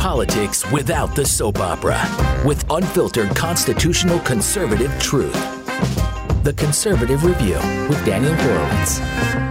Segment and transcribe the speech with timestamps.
[0.00, 2.00] Politics without the soap opera
[2.46, 5.34] with unfiltered constitutional conservative truth.
[6.42, 8.98] The Conservative Review with Daniel Horowitz.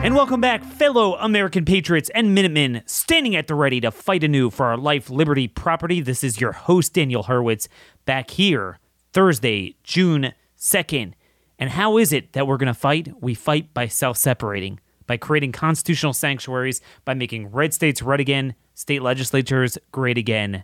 [0.03, 4.49] And welcome back, fellow American patriots and Minutemen, standing at the ready to fight anew
[4.49, 6.01] for our life, liberty, property.
[6.01, 7.69] This is your host, Daniel Horowitz,
[8.05, 8.79] back here
[9.13, 11.13] Thursday, June 2nd.
[11.59, 13.13] And how is it that we're going to fight?
[13.21, 18.53] We fight by self separating, by creating constitutional sanctuaries, by making red states red again,
[18.75, 20.63] state legislatures great again,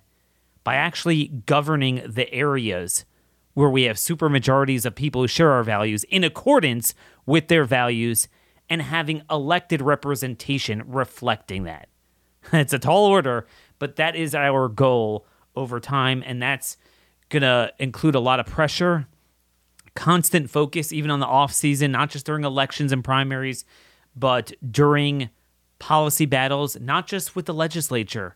[0.63, 3.05] by actually governing the areas
[3.55, 6.93] where we have supermajorities of people who share our values in accordance
[7.25, 8.27] with their values
[8.69, 11.89] and having elected representation reflecting that.
[12.53, 13.47] It's a tall order,
[13.79, 15.25] but that is our goal
[15.55, 16.77] over time, and that's
[17.29, 19.07] going to include a lot of pressure,
[19.95, 23.65] constant focus, even on the off season, not just during elections and primaries,
[24.15, 25.29] but during
[25.79, 28.35] policy battles, not just with the legislature,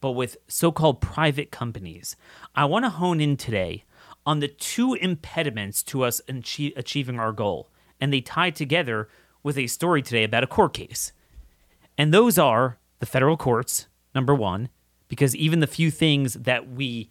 [0.00, 2.16] but with so called private companies.
[2.54, 3.84] I want to hone in today
[4.24, 7.68] on the two impediments to us achie- achieving our goal,
[8.00, 9.08] and they tie together
[9.42, 11.12] with a story today about a court case.
[11.98, 14.68] And those are the federal courts, number one,
[15.08, 17.10] because even the few things that we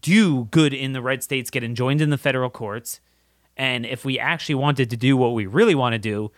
[0.00, 3.00] do good in the red states get enjoined in the federal courts.
[3.56, 6.30] And if we actually wanted to do what we really want to do,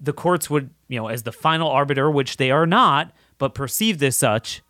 [0.00, 4.02] the courts would, you know, as the final arbiter, which they are not, but perceived
[4.02, 4.62] as such,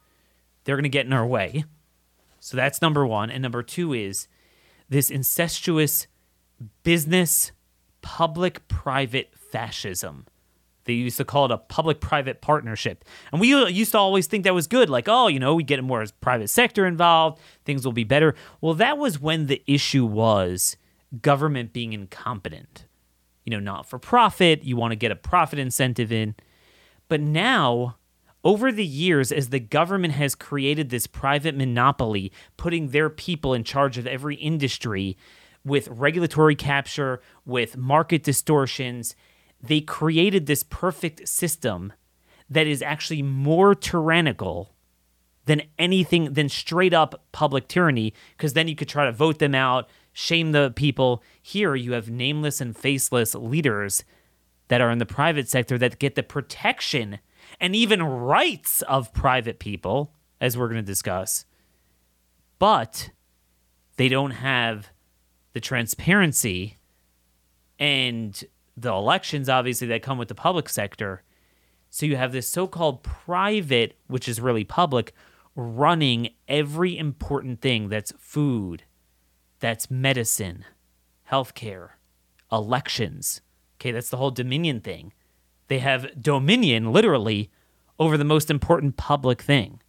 [0.64, 1.64] they're going to get in our way.
[2.40, 3.30] So that's number one.
[3.30, 4.26] And number two is
[4.88, 6.06] this incestuous
[6.82, 7.52] business
[8.02, 10.26] public private fascism.
[10.84, 13.04] They used to call it a public private partnership.
[13.30, 14.90] And we used to always think that was good.
[14.90, 18.34] Like, oh, you know, we get more private sector involved, things will be better.
[18.60, 20.76] Well, that was when the issue was
[21.22, 22.86] government being incompetent.
[23.50, 26.36] You know, not for profit, you want to get a profit incentive in.
[27.08, 27.96] But now,
[28.44, 33.64] over the years, as the government has created this private monopoly, putting their people in
[33.64, 35.16] charge of every industry
[35.64, 39.16] with regulatory capture, with market distortions,
[39.60, 41.92] they created this perfect system
[42.48, 44.72] that is actually more tyrannical
[45.46, 49.56] than anything than straight up public tyranny because then you could try to vote them
[49.56, 51.22] out shame the people.
[51.40, 54.04] Here you have nameless and faceless leaders
[54.68, 57.18] that are in the private sector that get the protection
[57.60, 61.44] and even rights of private people as we're going to discuss.
[62.58, 63.10] But
[63.96, 64.90] they don't have
[65.52, 66.76] the transparency
[67.78, 68.44] and
[68.76, 71.22] the elections, obviously, that come with the public sector.
[71.88, 75.12] So you have this so called private, which is really public,
[75.56, 77.88] running every important thing.
[77.88, 78.84] That's food,
[79.60, 80.64] that's medicine,
[81.30, 81.90] healthcare,
[82.50, 83.40] elections.
[83.78, 85.12] Okay, that's the whole dominion thing.
[85.68, 87.50] They have dominion, literally,
[87.98, 89.80] over the most important public thing.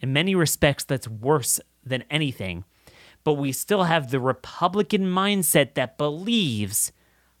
[0.00, 2.64] In many respects, that's worse than anything.
[3.24, 6.92] But we still have the Republican mindset that believes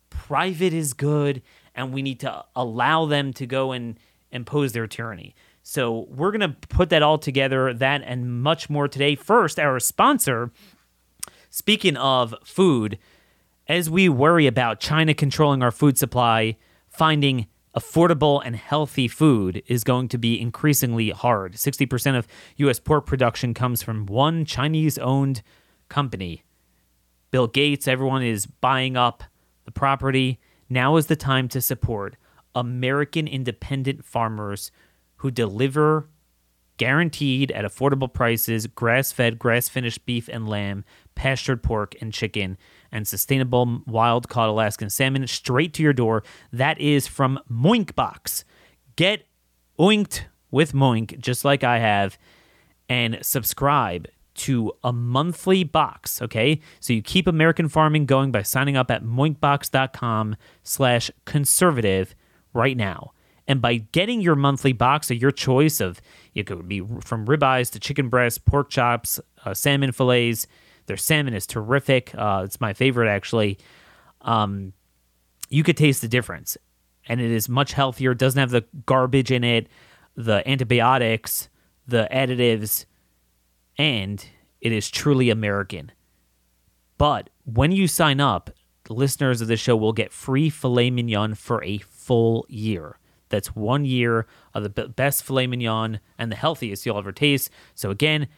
[0.08, 1.42] private is good
[1.74, 3.98] and we need to allow them to go and
[4.32, 5.34] impose their tyranny.
[5.62, 9.14] So we're going to put that all together, that and much more today.
[9.14, 10.50] First, our sponsor,
[11.56, 12.98] speaking of food,
[13.66, 16.54] as we worry about China controlling our food supply,
[16.86, 21.54] finding affordable and healthy food is going to be increasingly hard.
[21.54, 22.78] 60% of U.S.
[22.78, 25.40] pork production comes from one Chinese owned
[25.88, 26.42] company.
[27.30, 29.22] Bill Gates, everyone is buying up
[29.64, 30.38] the property.
[30.68, 32.16] Now is the time to support
[32.54, 34.70] American independent farmers
[35.16, 36.10] who deliver
[36.76, 40.84] guaranteed at affordable prices grass fed, grass finished beef and lamb,
[41.16, 42.56] pastured pork and chicken,
[42.92, 46.22] and sustainable wild caught Alaskan salmon straight to your door.
[46.52, 48.44] That is from Moink Box.
[48.94, 49.26] Get
[49.78, 50.22] oinked
[50.52, 52.16] with Moink, just like I have,
[52.88, 56.60] and subscribe to a monthly box, okay?
[56.78, 62.14] So you keep American farming going by signing up at moinkbox.com slash conservative
[62.52, 63.12] right now.
[63.48, 66.00] And by getting your monthly box of your choice of,
[66.34, 70.46] it could be from ribeyes to chicken breasts, pork chops, uh, salmon fillets.
[70.86, 72.14] Their salmon is terrific.
[72.14, 73.58] Uh, it's my favorite, actually.
[74.22, 74.72] Um,
[75.48, 76.56] you could taste the difference.
[77.08, 78.12] And it is much healthier.
[78.12, 79.68] It doesn't have the garbage in it,
[80.16, 81.48] the antibiotics,
[81.86, 82.84] the additives,
[83.78, 84.24] and
[84.60, 85.92] it is truly American.
[86.98, 88.50] But when you sign up,
[88.88, 92.98] listeners of the show will get free filet mignon for a full year.
[93.28, 97.50] That's one year of the best filet mignon and the healthiest you'll ever taste.
[97.74, 98.28] So again,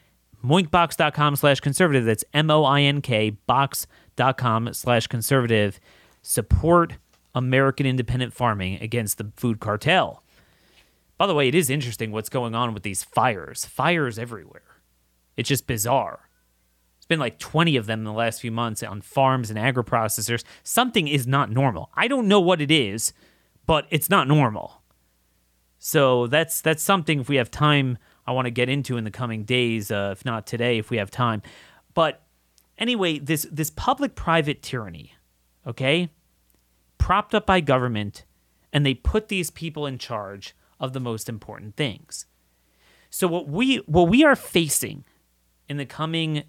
[0.45, 2.05] moinkbox.com slash conservative.
[2.05, 5.81] That's M-O-I-N-K box.com slash conservative.
[6.23, 6.95] Support
[7.35, 10.23] American independent farming against the food cartel.
[11.17, 13.65] By the way, it is interesting what's going on with these fires.
[13.65, 14.63] Fires everywhere.
[15.37, 16.29] It's just bizarre
[16.97, 19.85] It's been like 20 of them in the last few months on farms and agro
[19.85, 20.43] processors.
[20.65, 21.91] Something is not normal.
[21.95, 23.13] I don't know what it is,
[23.67, 24.83] but it's not normal.
[25.79, 27.99] So that's that's something if we have time
[28.29, 30.99] I want to get into in the coming days, uh, if not today, if we
[30.99, 31.41] have time.
[31.95, 32.23] But
[32.77, 35.15] anyway, this this public private tyranny,
[35.67, 36.11] okay,
[36.99, 38.27] propped up by government,
[38.71, 42.27] and they put these people in charge of the most important things.
[43.09, 45.05] So what we what we are facing
[45.67, 46.43] in the coming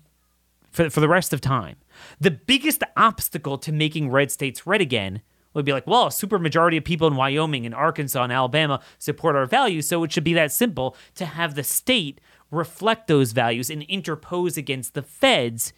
[0.70, 1.78] for, for the rest of time.
[2.20, 5.22] The biggest obstacle to making red states red again
[5.60, 8.82] would be like, well, a super majority of people in Wyoming and Arkansas and Alabama
[8.98, 13.34] support our values, so it should be that simple to have the state reflect those
[13.34, 15.74] values and interpose against the feds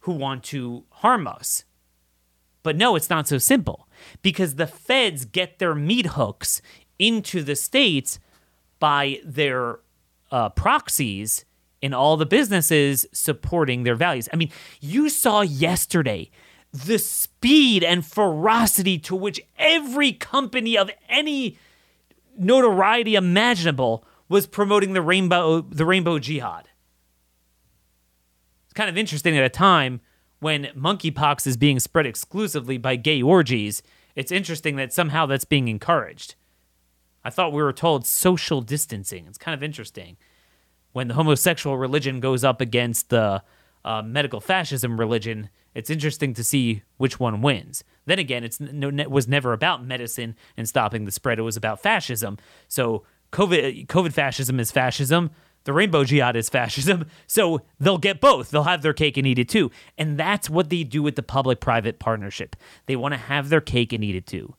[0.00, 1.64] who want to harm us.
[2.62, 3.88] But no, it's not so simple
[4.20, 6.62] because the feds get their meat hooks
[6.98, 8.18] into the states
[8.78, 9.80] by their
[10.30, 11.44] uh, proxies
[11.80, 14.28] in all the businesses supporting their values.
[14.32, 14.50] I mean,
[14.80, 16.30] you saw yesterday
[16.72, 21.58] the speed and ferocity to which every company of any
[22.36, 26.68] notoriety imaginable was promoting the rainbow the rainbow jihad.
[28.64, 30.00] It's kind of interesting at a time
[30.40, 33.82] when monkeypox is being spread exclusively by gay orgies.
[34.16, 36.34] It's interesting that somehow that's being encouraged.
[37.22, 39.26] I thought we were told social distancing.
[39.26, 40.16] It's kind of interesting
[40.92, 43.42] when the homosexual religion goes up against the
[43.84, 47.84] uh, medical fascism religion, it's interesting to see which one wins.
[48.06, 51.38] Then again, it's no, it was never about medicine and stopping the spread.
[51.38, 52.38] It was about fascism.
[52.68, 55.30] So COVID, COVID fascism is fascism.
[55.64, 57.06] The rainbow jihad is fascism.
[57.26, 58.50] So they'll get both.
[58.50, 59.70] They'll have their cake and eat it too.
[59.96, 62.56] And that's what they do with the public-private partnership.
[62.84, 64.54] They want to have their cake and eat it too.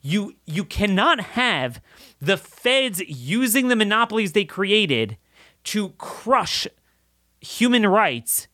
[0.00, 1.82] You you cannot have
[2.20, 5.18] the feds using the monopolies they created
[5.64, 6.66] to crush
[7.40, 8.48] human rights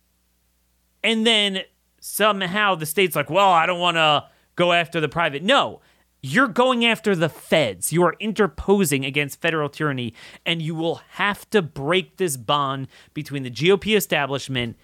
[1.03, 1.63] and then
[2.01, 4.25] somehow the state's like, well, I don't want to
[4.57, 5.43] go after the private.
[5.43, 5.81] No,
[6.23, 7.93] you're going after the feds.
[7.93, 10.15] You are interposing against federal tyranny,
[10.45, 14.77] and you will have to break this bond between the GOP establishment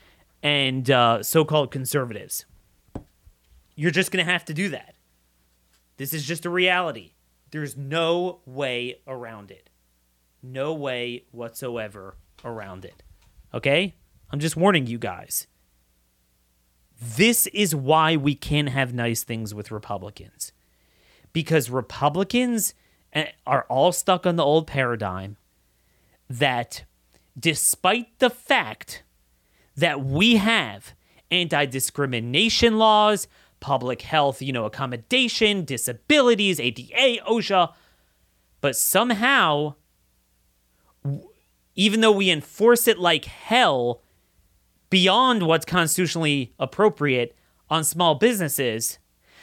[0.43, 2.45] and uh, so called conservatives.
[3.75, 4.95] You're just going to have to do that.
[5.97, 7.13] This is just a reality.
[7.51, 9.71] There's no way around it.
[10.43, 13.03] No way whatsoever around it.
[13.53, 13.95] Okay?
[14.31, 15.47] I'm just warning you guys.
[17.01, 20.53] This is why we can't have nice things with Republicans.
[21.33, 22.75] Because Republicans
[23.13, 25.37] eh, are all stuck on the old paradigm
[26.29, 26.85] that
[27.39, 29.03] despite the fact
[29.77, 30.95] that we have
[31.31, 33.29] anti discrimination laws,
[33.61, 37.75] public health, you know, accommodation, disabilities, ADA, OSHA,
[38.61, 39.75] but somehow
[41.75, 44.01] even though we enforce it like hell
[44.91, 47.37] beyond what's constitutionally appropriate
[47.69, 48.99] on small businesses,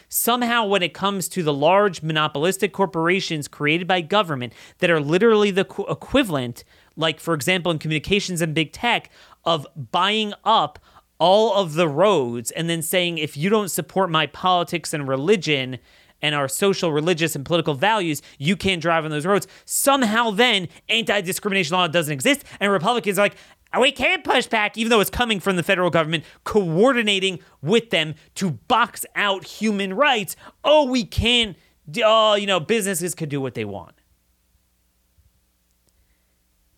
[0.07, 5.51] somehow when it comes to the large monopolistic corporations created by government that are literally
[5.51, 6.63] the equivalent,
[6.95, 9.09] like for example in communications and big tech,
[9.43, 10.79] of buying up
[11.19, 15.79] all of the roads and then saying, if you don't support my politics and religion,
[16.23, 19.45] and our social, religious, and political values, you can't drive on those roads.
[19.65, 23.35] Somehow, then anti discrimination law doesn't exist, and Republicans are like,
[23.79, 28.15] we can't push back, even though it's coming from the federal government, coordinating with them
[28.35, 30.35] to box out human rights.
[30.63, 31.57] Oh, we can't.
[32.03, 33.95] Oh, you know, businesses could do what they want.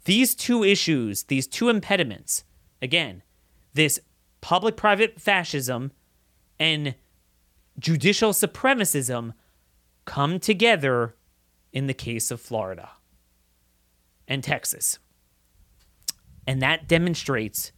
[0.05, 2.43] These two issues, these two impediments,
[2.81, 3.23] again,
[3.73, 3.99] this
[4.41, 5.91] public private fascism
[6.59, 6.95] and
[7.79, 9.33] judicial supremacism
[10.05, 11.15] come together
[11.73, 12.91] in the case of Florida
[14.27, 14.99] and Texas.
[16.47, 17.71] And that demonstrates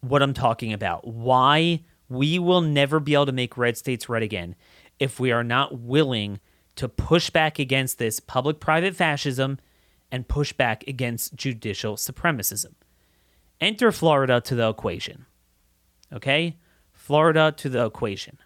[0.00, 1.06] what I'm talking about.
[1.06, 4.54] Why we will never be able to make red states red again
[4.98, 6.40] if we are not willing
[6.76, 9.58] to push back against this public private fascism
[10.10, 12.74] and push back against judicial supremacism.
[13.60, 15.26] Enter Florida to the equation.
[16.12, 16.56] Okay?
[16.92, 18.38] Florida to the equation.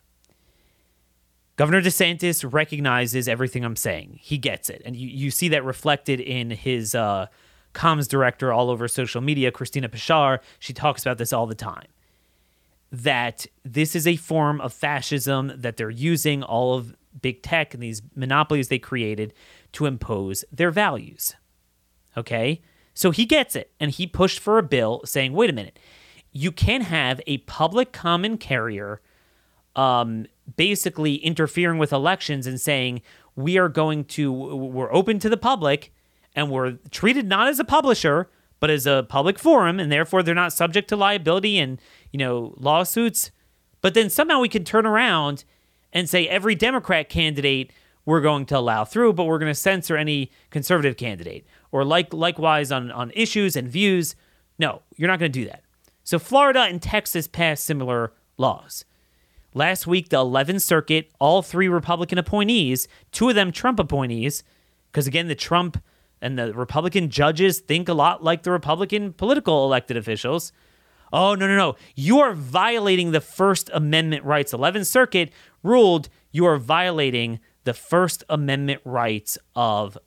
[1.56, 4.18] Governor DeSantis recognizes everything I'm saying.
[4.20, 4.82] He gets it.
[4.84, 7.26] And you, you see that reflected in his uh,
[7.74, 11.88] comms director all over social media, Christina Pushaw, she talks about this all the time.
[12.90, 17.82] That this is a form of fascism that they're using all of big tech and
[17.82, 19.32] these monopolies they created
[19.72, 21.34] to impose their values.
[22.16, 22.62] Okay?
[22.94, 25.78] So he gets it and he pushed for a bill saying, wait a minute,
[26.32, 29.00] you can have a public common carrier
[29.76, 30.26] um,
[30.56, 33.02] basically interfering with elections and saying,
[33.36, 35.92] we are going to, we're open to the public
[36.34, 38.28] and we're treated not as a publisher,
[38.60, 42.54] but as a public forum, and therefore they're not subject to liability and, you know,
[42.56, 43.30] lawsuits.
[43.80, 45.44] But then somehow we can turn around
[45.92, 47.70] and say every Democrat candidate
[48.04, 51.46] we're going to allow through, but we're going to censor any conservative candidate.
[51.72, 54.14] Or like likewise on, on issues and views.
[54.58, 55.62] No, you're not going to do that.
[56.02, 58.84] So Florida and Texas passed similar laws.
[59.54, 64.42] Last week, the 11th Circuit, all three Republican appointees, two of them Trump appointees,
[64.90, 65.82] because again, the Trump
[66.24, 70.52] and the Republican judges think a lot like the Republican political elected officials.
[71.12, 71.76] Oh, no, no, no.
[71.94, 74.54] You are violating the First Amendment rights.
[74.54, 75.30] 11th Circuit
[75.62, 79.98] ruled you are violating the First Amendment rights of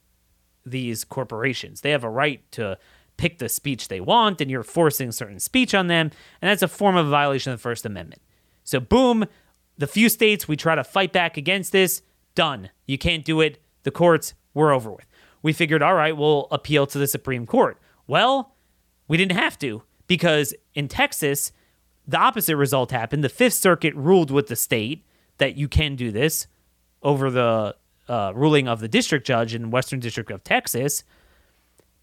[0.65, 1.81] these corporations.
[1.81, 2.79] They have a right to
[3.17, 6.09] pick the speech they want, and you're forcing certain speech on them,
[6.41, 8.24] and that's a form of violation of the First Amendment.
[8.63, 9.25] So, boom,
[9.77, 12.01] the few states we try to fight back against this,
[12.33, 12.71] done.
[12.88, 13.62] You can't do it.
[13.83, 15.05] The courts, we're over with
[15.41, 17.77] we figured, all right, we'll appeal to the Supreme Court.
[18.06, 18.56] Well,
[19.08, 21.51] we didn't have to because in Texas,
[22.08, 23.24] the opposite result happened.
[23.24, 25.03] The Fifth Circuit ruled with the state
[25.38, 26.48] that you can do this
[27.03, 27.75] over the
[28.08, 31.03] uh, ruling of the district judge in Western District of Texas.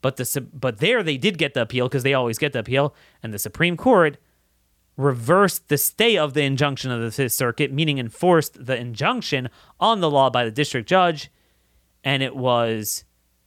[0.02, 2.94] But the but there they did get the appeal because they always get the appeal,
[3.22, 4.18] and the Supreme Court
[4.98, 9.48] reversed the stay of the injunction of the Fifth Circuit, meaning enforced the injunction
[9.80, 11.30] on the law by the district judge,
[12.04, 13.04] and it was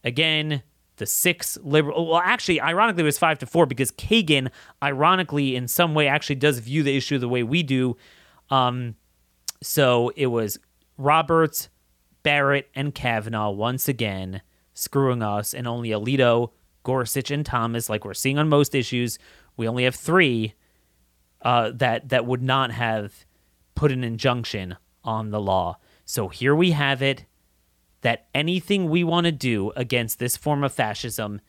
[0.08, 0.62] Again,
[0.96, 2.08] the six liberal.
[2.08, 4.50] Well, actually, ironically, it was five to four because Kagan,
[4.82, 7.94] ironically, in some way, actually does view the issue the way we do.
[8.48, 8.96] Um,
[9.62, 10.58] so it was
[10.96, 11.68] Roberts,
[12.22, 14.40] Barrett, and Kavanaugh once again
[14.72, 16.52] screwing us, and only Alito,
[16.84, 19.18] Gorsuch, and Thomas, like we're seeing on most issues,
[19.58, 20.54] we only have three
[21.42, 23.26] uh, that that would not have
[23.74, 25.76] put an injunction on the law.
[26.06, 27.26] So here we have it
[28.02, 31.40] that anything we want to do against this form of fascism,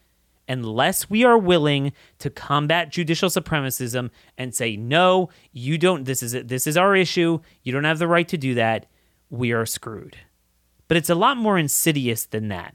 [0.47, 6.31] unless we are willing to combat judicial supremacism and say no, you don't this is
[6.31, 8.87] this is our issue, you don't have the right to do that,
[9.29, 10.17] we are screwed.
[10.87, 12.73] But it's a lot more insidious than that.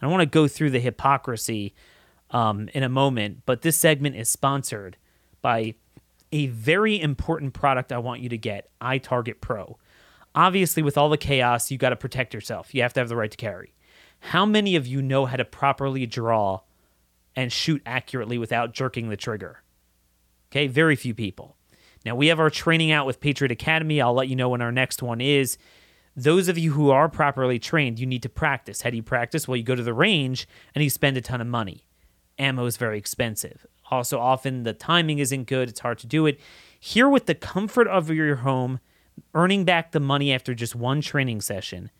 [0.00, 1.74] I don't want to go through the hypocrisy
[2.30, 4.96] um, in a moment, but this segment is sponsored
[5.42, 5.74] by
[6.32, 9.78] a very important product I want you to get, iTarget Pro
[10.34, 12.74] obviously with all the chaos you got to protect yourself.
[12.74, 13.74] You have to have the right to carry.
[14.20, 16.60] How many of you know how to properly draw
[17.36, 19.62] and shoot accurately without jerking the trigger?
[20.50, 21.56] Okay very few people.
[22.04, 24.00] Now we have our training out with patriot academy.
[24.00, 25.58] I'll let you know when our next one is.
[26.16, 28.82] Those of you who are properly trained you need to practice.
[28.82, 29.46] How do you practice?
[29.46, 31.86] Well you go to the range and you spend a ton of money.
[32.38, 33.66] Ammo is very expensive.
[33.90, 35.68] Also often the timing isn't good.
[35.68, 36.40] It's hard to do it.
[36.80, 38.80] Here with the comfort of your home
[39.34, 41.90] earning back the money after just one training session,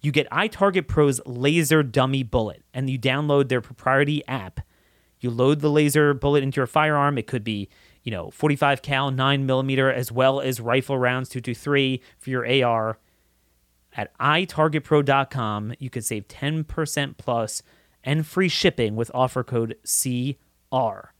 [0.00, 4.60] you get iTarget Pro's laser dummy bullet and you download their proprietary app.
[5.20, 7.16] You load the laser bullet into your firearm.
[7.16, 7.68] It could be,
[8.02, 12.98] you know, 45 cal, 9 millimeter, as well as rifle rounds 223 for your AR.
[13.96, 17.62] At itargetpro.com, you could save 10% plus
[18.02, 21.12] and free shipping with offer code CR.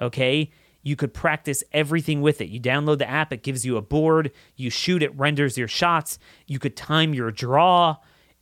[0.00, 0.50] Okay?
[0.82, 2.48] You could practice everything with it.
[2.48, 6.18] You download the app, it gives you a board, you shoot, it renders your shots,
[6.46, 7.96] you could time your draw.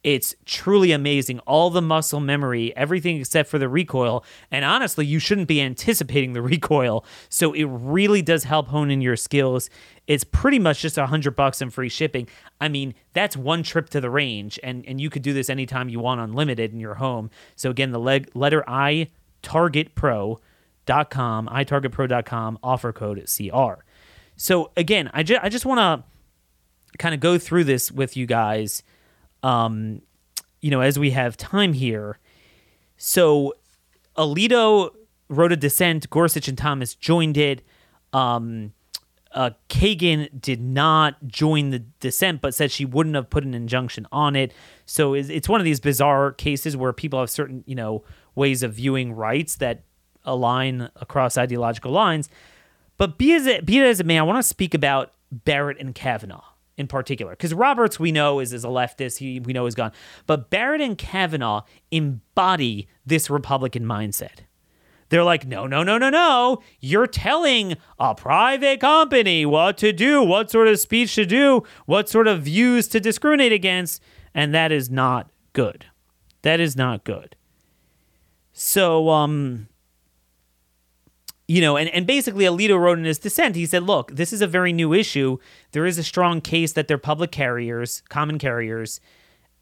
[0.05, 1.40] It's truly amazing.
[1.40, 4.25] All the muscle memory, everything except for the recoil.
[4.52, 7.05] And honestly, you shouldn't be anticipating the recoil.
[7.28, 9.69] So it really does help hone in your skills.
[10.07, 12.28] It's pretty much just a hundred bucks and free shipping.
[12.61, 15.88] I mean, that's one trip to the range, and, and you could do this anytime
[15.88, 17.28] you want unlimited in your home.
[17.57, 19.09] So again, the leg, letter I
[19.43, 20.38] Target Pro
[20.87, 23.85] itargetpro.com, itargetpro.com, offer code CR.
[24.37, 28.26] So again, I, ju- I just want to kind of go through this with you
[28.26, 28.83] guys,
[29.43, 30.02] um,
[30.61, 32.19] you know, as we have time here.
[32.97, 33.55] So
[34.16, 34.90] Alito
[35.28, 37.62] wrote a dissent, Gorsuch and Thomas joined it.
[38.12, 38.73] Um,
[39.33, 44.07] uh, Kagan did not join the dissent, but said she wouldn't have put an injunction
[44.11, 44.55] on it.
[44.87, 48.02] So it's, it's one of these bizarre cases where people have certain, you know,
[48.35, 49.83] ways of viewing rights that
[50.26, 52.28] align across ideological lines.
[52.99, 55.95] But be, as it, be as it may, I want to speak about Barrett and
[55.95, 56.45] Kavanaugh.
[56.76, 57.33] in particular.
[57.33, 59.18] Because Roberts, we know, is, is a leftist.
[59.18, 59.92] He, we know is gone.
[60.26, 64.40] But Barrett and Kavanaugh embody this Republican mindset.
[65.09, 66.62] They're like, no, no, no, no, no.
[66.80, 72.09] You're telling a private company what to do, what sort of speech to do, what
[72.09, 74.02] sort of views to discriminate against.
[74.35, 75.87] And that is not good.
[76.42, 77.37] That is not good.
[78.52, 79.68] So, um,
[81.49, 84.43] you know, and, and basically Alito wrote in his dissent, he said, look, this is
[84.43, 85.38] a very new issue.
[85.73, 89.00] There is a strong case that they're public carriers, common carriers.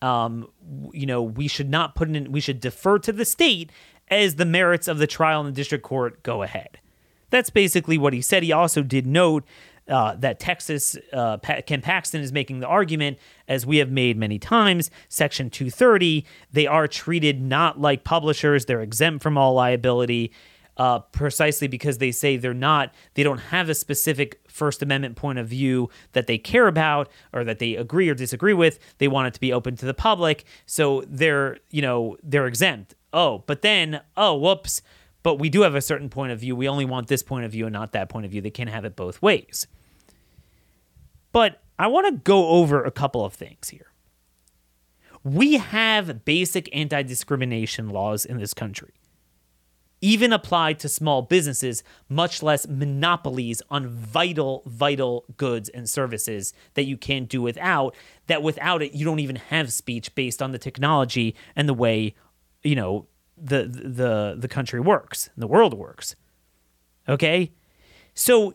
[0.00, 0.48] Um,
[0.92, 3.70] you know, we should not put in, we should defer to the state
[4.08, 6.78] as the merits of the trial in the district court go ahead.
[7.30, 8.42] That's basically what he said.
[8.42, 9.44] He also did note
[9.88, 14.38] uh, that Texas, uh, Ken Paxton is making the argument, as we have made many
[14.38, 20.32] times, Section 230, they are treated not like publishers, they're exempt from all liability.
[20.76, 25.38] Uh, precisely because they say they're not, they don't have a specific First Amendment point
[25.38, 28.80] of view that they care about or that they agree or disagree with.
[28.98, 32.96] They want it to be open to the public, so they're, you know, they're exempt.
[33.12, 34.82] Oh, but then, oh, whoops,
[35.24, 36.54] but we do have a certain point of view.
[36.54, 38.40] We only want this point of view and not that point of view.
[38.40, 39.66] They can't have it both ways.
[41.32, 43.86] But I want to go over a couple of things here.
[45.24, 48.92] We have basic anti discrimination laws in this country,
[50.04, 56.84] even applied to small businesses, much less monopolies on vital, vital goods and services that
[56.84, 57.96] you can't do without.
[58.26, 62.14] That without it, you don't even have speech based on the technology and the way,
[62.62, 63.06] you know,
[63.38, 66.14] the the the country works, the world works.
[67.08, 67.52] Okay?
[68.12, 68.52] So,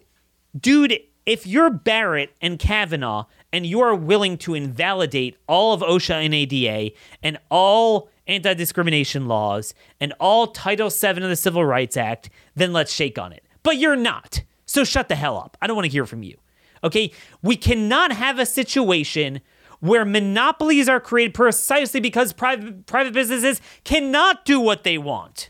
[0.55, 6.25] dude, if you're Barrett and Kavanaugh and you are willing to invalidate all of OSHA
[6.25, 11.97] and ADA and all anti discrimination laws and all Title VII of the Civil Rights
[11.97, 13.43] Act, then let's shake on it.
[13.63, 14.43] But you're not.
[14.65, 15.57] So shut the hell up.
[15.61, 16.37] I don't want to hear from you.
[16.83, 17.11] Okay?
[17.41, 19.41] We cannot have a situation
[19.79, 25.49] where monopolies are created precisely because private, private businesses cannot do what they want.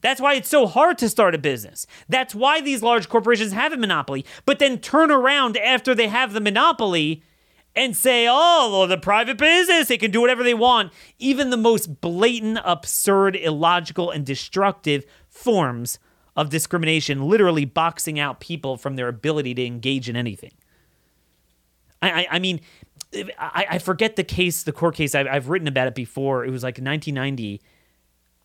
[0.00, 1.86] That's why it's so hard to start a business.
[2.08, 6.32] That's why these large corporations have a monopoly, but then turn around after they have
[6.32, 7.22] the monopoly
[7.78, 10.92] and say, oh, well, the private business, they can do whatever they want.
[11.18, 15.98] Even the most blatant, absurd, illogical, and destructive forms
[16.36, 20.52] of discrimination, literally boxing out people from their ability to engage in anything.
[22.02, 22.60] I, I, I mean,
[23.38, 25.14] I, I, forget the case, the court case.
[25.14, 26.44] I've, I've written about it before.
[26.44, 27.60] It was like 1990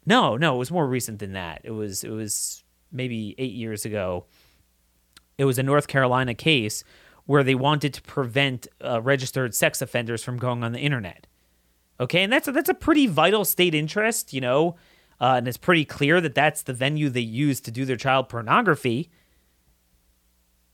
[0.06, 1.62] no, no, it was more recent than that.
[1.64, 4.26] It was it was maybe eight years ago.
[5.38, 6.84] It was a North Carolina case
[7.26, 11.28] where they wanted to prevent uh, registered sex offenders from going on the internet.
[12.00, 14.76] Okay, and that's a, that's a pretty vital state interest, you know,
[15.22, 18.30] uh, and it's pretty clear that that's the venue they use to do their child
[18.30, 19.10] pornography.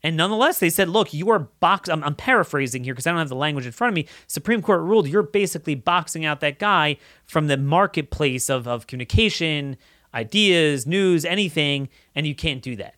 [0.01, 1.89] And nonetheless, they said, look, you are box.
[1.89, 4.07] I'm, I'm paraphrasing here because I don't have the language in front of me.
[4.27, 9.77] Supreme Court ruled you're basically boxing out that guy from the marketplace of, of communication,
[10.13, 12.95] ideas, news, anything, and you can't do that.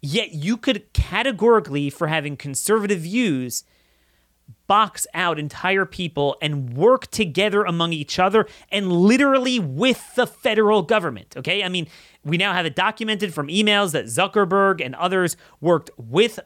[0.00, 3.64] Yet you could categorically, for having conservative views,
[4.66, 10.82] box out entire people and work together among each other and literally with the federal
[10.82, 11.36] government.
[11.36, 11.62] Okay.
[11.62, 11.86] I mean,
[12.24, 16.38] we now have it documented from emails that Zuckerberg and others worked with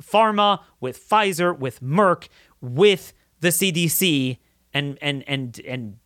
[0.00, 2.28] pharma, with Pfizer, with Merck,
[2.60, 4.38] with the CDC
[4.72, 5.98] and and and and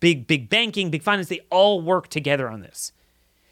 [0.00, 2.92] big big banking, big finance, they all work together on this.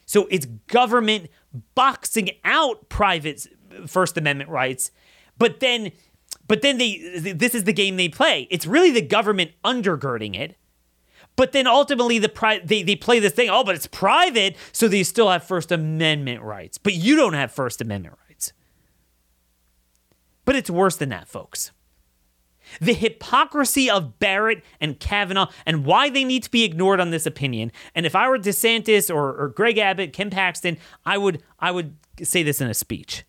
[0.05, 1.31] So it's government
[1.75, 3.47] boxing out private
[3.87, 4.91] First Amendment rights,
[5.39, 5.93] but then
[6.49, 8.47] but then they this is the game they play.
[8.51, 10.57] It's really the government undergirding it.
[11.35, 14.87] But then ultimately the pri- they, they play this thing, oh, but it's private, so
[14.87, 16.77] they still have First Amendment rights.
[16.77, 18.53] But you don't have First Amendment rights.
[20.45, 21.71] But it's worse than that, folks.
[22.81, 27.27] The hypocrisy of Barrett and Kavanaugh and why they need to be ignored on this
[27.27, 27.73] opinion.
[27.95, 31.97] And if I were DeSantis or, or Greg Abbott, Ken Paxton, I would I would
[32.23, 33.25] say this in a speech.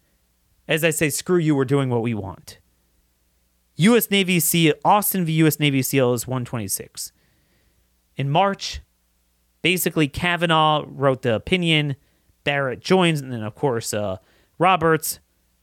[0.68, 2.60] As I say, screw you, we're doing what we want.
[3.76, 4.12] U.S.
[4.12, 5.34] Navy SEAL, Austin v.
[5.34, 5.60] U.S.
[5.60, 7.12] Navy SEALs 126.
[8.16, 8.82] In March,
[9.62, 11.96] basically, Kavanaugh wrote the opinion,
[12.44, 14.18] Barrett joins, and then, of course, uh,
[14.60, 15.20] Roberts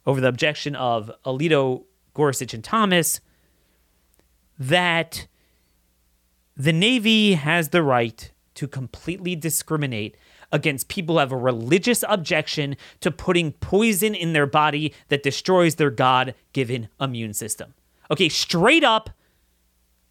[0.07, 3.21] over the objection of Alito, Gorsuch, and Thomas
[4.61, 5.27] that
[6.57, 10.17] the Navy has the right to completely discriminate
[10.53, 15.77] against people who have a religious objection to putting poison in their body that destroys
[15.77, 17.75] their God given immune system.
[18.11, 19.11] Okay, straight up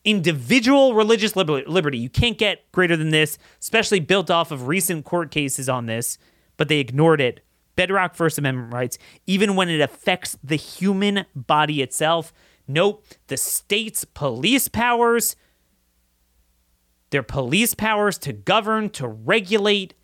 [0.03, 1.97] individual religious liberty.
[1.97, 6.17] You can't get greater than this, especially built off of recent court cases on this,
[6.57, 7.41] but they ignored it
[7.75, 12.33] bedrock First Amendment rights, even when it affects the human body itself.
[12.71, 15.35] Nope, the state's police powers,
[17.09, 19.95] their police powers to govern, to regulate,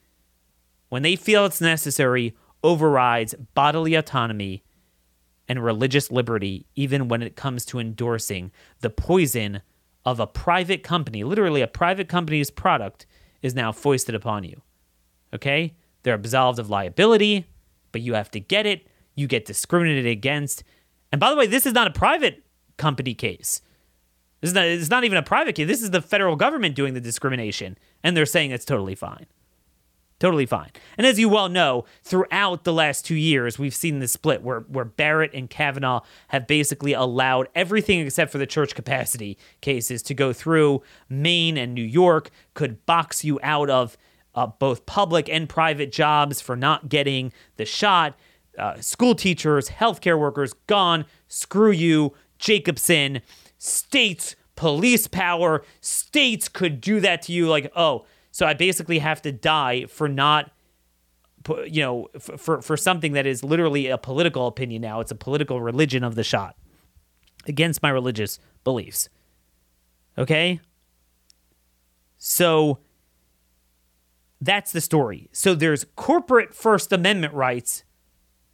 [0.89, 4.63] when they feel it's necessary, overrides bodily autonomy
[5.47, 9.61] and religious liberty, even when it comes to endorsing the poison
[10.03, 13.05] of a private company, literally a private company's product,
[13.43, 14.59] is now foisted upon you.
[15.35, 15.75] Okay?
[16.01, 17.45] They're absolved of liability,
[17.91, 18.87] but you have to get it.
[19.13, 20.63] You get discriminated against.
[21.11, 22.41] And by the way, this is not a private
[22.77, 23.61] company case.
[24.41, 25.67] This is not, it's not even a private case.
[25.67, 29.25] This is the federal government doing the discrimination, and they're saying it's totally fine.
[30.17, 30.69] Totally fine.
[30.97, 34.61] And as you well know, throughout the last two years, we've seen the split where,
[34.61, 40.13] where Barrett and Kavanaugh have basically allowed everything except for the church capacity cases to
[40.13, 40.81] go through.
[41.09, 43.97] Maine and New York could box you out of
[44.35, 48.15] uh, both public and private jobs for not getting the shot.
[48.57, 51.05] Uh, school teachers, healthcare workers, gone.
[51.27, 52.13] Screw you.
[52.37, 53.21] Jacobson,
[53.57, 57.47] states, police power, states could do that to you.
[57.47, 60.51] Like, oh, so I basically have to die for not,
[61.65, 64.99] you know, for for something that is literally a political opinion now.
[64.99, 66.55] It's a political religion of the shot
[67.47, 69.09] against my religious beliefs.
[70.17, 70.59] Okay?
[72.17, 72.79] So
[74.41, 75.29] that's the story.
[75.31, 77.83] So there's corporate First Amendment rights,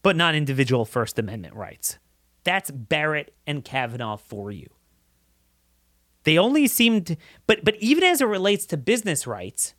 [0.03, 1.97] but not individual First Amendment rights.
[2.43, 4.67] That's Barrett and Kavanaugh for you.
[6.23, 9.73] They only seemed, but but even as it relates to business rights,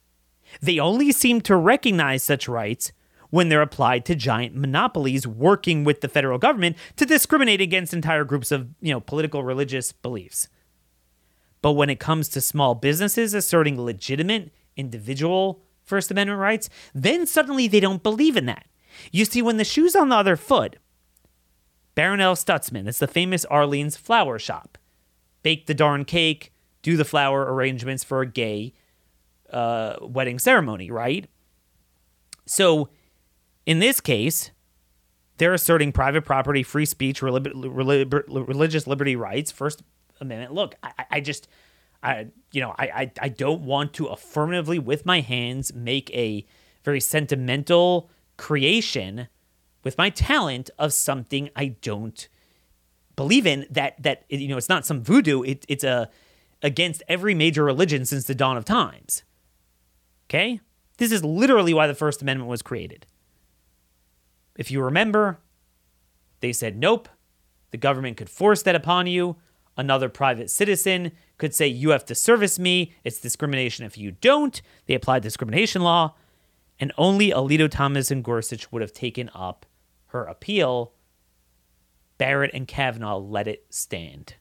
[0.60, 2.92] they only seem to recognize such rights
[3.30, 8.24] when they're applied to giant monopolies working with the federal government to discriminate against entire
[8.24, 10.48] groups of, you know, political religious beliefs.
[11.62, 17.68] But when it comes to small businesses asserting legitimate individual First Amendment rights, then suddenly
[17.68, 18.66] they don't believe in that.
[19.10, 20.76] You see, when the shoe's on the other foot,
[21.96, 24.78] Barronelle Stutzman, it's the famous Arlene's flower shop
[25.42, 26.52] bake the darn cake,
[26.82, 28.72] do the flower arrangements for a gay
[29.50, 31.26] uh, wedding ceremony, right?
[32.46, 32.88] So
[33.66, 34.50] in this case,
[35.38, 39.82] they're asserting private property, free speech, religious liberty rights, First
[40.20, 40.52] Amendment.
[40.52, 41.48] Look, I, I just,
[42.02, 46.46] I, you know, I, I, I don't want to affirmatively, with my hands, make a
[46.84, 49.28] very sentimental creation
[49.84, 52.28] with my talent of something I don't
[53.16, 55.42] believe in that that you know it's not some voodoo.
[55.42, 56.08] It, it's a
[56.62, 59.24] against every major religion since the dawn of times.
[60.28, 60.60] Okay?
[60.98, 63.06] This is literally why the first amendment was created.
[64.56, 65.38] If you remember
[66.40, 67.08] they said nope
[67.70, 69.36] the government could force that upon you.
[69.76, 72.92] Another private citizen could say you have to service me.
[73.04, 73.86] It's discrimination.
[73.86, 76.14] If you don't they applied discrimination law
[76.78, 79.66] and only alito thomas and gorsuch would have taken up
[80.12, 80.92] her appeal
[82.18, 84.34] Barrett and Kavanaugh let it stand.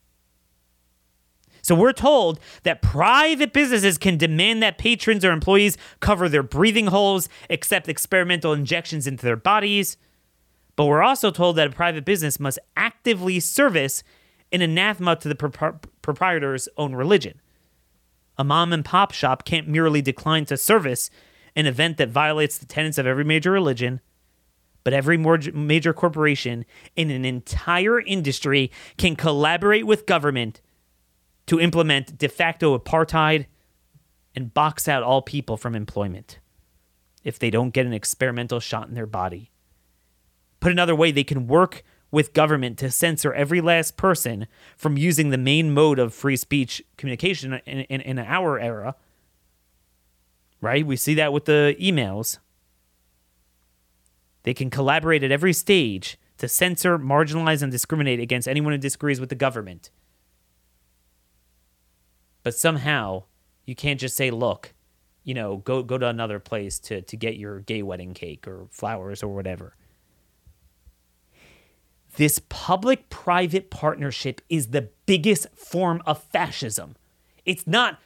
[1.63, 6.87] So we're told that private businesses can demand that patrons or employees cover their breathing
[6.87, 9.97] holes, accept experimental injections into their bodies.
[10.75, 14.03] But we're also told that a private business must actively service
[14.51, 17.41] an anathema to the proprietor's own religion.
[18.37, 21.09] A mom and pop shop can't merely decline to service
[21.55, 24.01] an event that violates the tenets of every major religion
[24.83, 26.65] but every major corporation
[26.95, 30.61] in an entire industry can collaborate with government
[31.47, 33.45] to implement de facto apartheid
[34.35, 36.39] and box out all people from employment
[37.23, 39.51] if they don't get an experimental shot in their body.
[40.59, 45.29] Put another way, they can work with government to censor every last person from using
[45.29, 48.95] the main mode of free speech communication in, in, in our era.
[50.59, 50.85] Right?
[50.85, 52.37] We see that with the emails.
[54.43, 59.19] They can collaborate at every stage to censor, marginalize, and discriminate against anyone who disagrees
[59.19, 59.91] with the government.
[62.43, 63.25] But somehow,
[63.65, 64.73] you can't just say, look,
[65.23, 68.67] you know, go go to another place to, to get your gay wedding cake or
[68.71, 69.75] flowers or whatever.
[72.17, 76.95] This public private partnership is the biggest form of fascism.
[77.45, 77.99] It's not,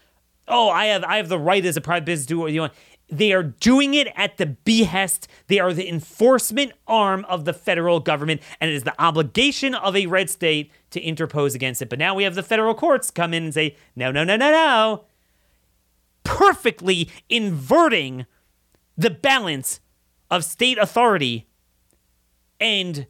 [0.48, 2.62] oh, I have I have the right as a private business to do what you
[2.62, 2.74] want.
[3.08, 5.28] They are doing it at the behest.
[5.48, 9.96] They are the enforcement arm of the federal government, and it is the obligation of
[9.96, 11.90] a red state to interpose against it.
[11.90, 14.52] But now we have the federal courts come in and say, no, no, no, no,
[14.52, 15.04] no.
[16.24, 18.26] Perfectly inverting
[18.98, 19.82] the balance
[20.32, 21.48] of state authority
[22.60, 23.06] and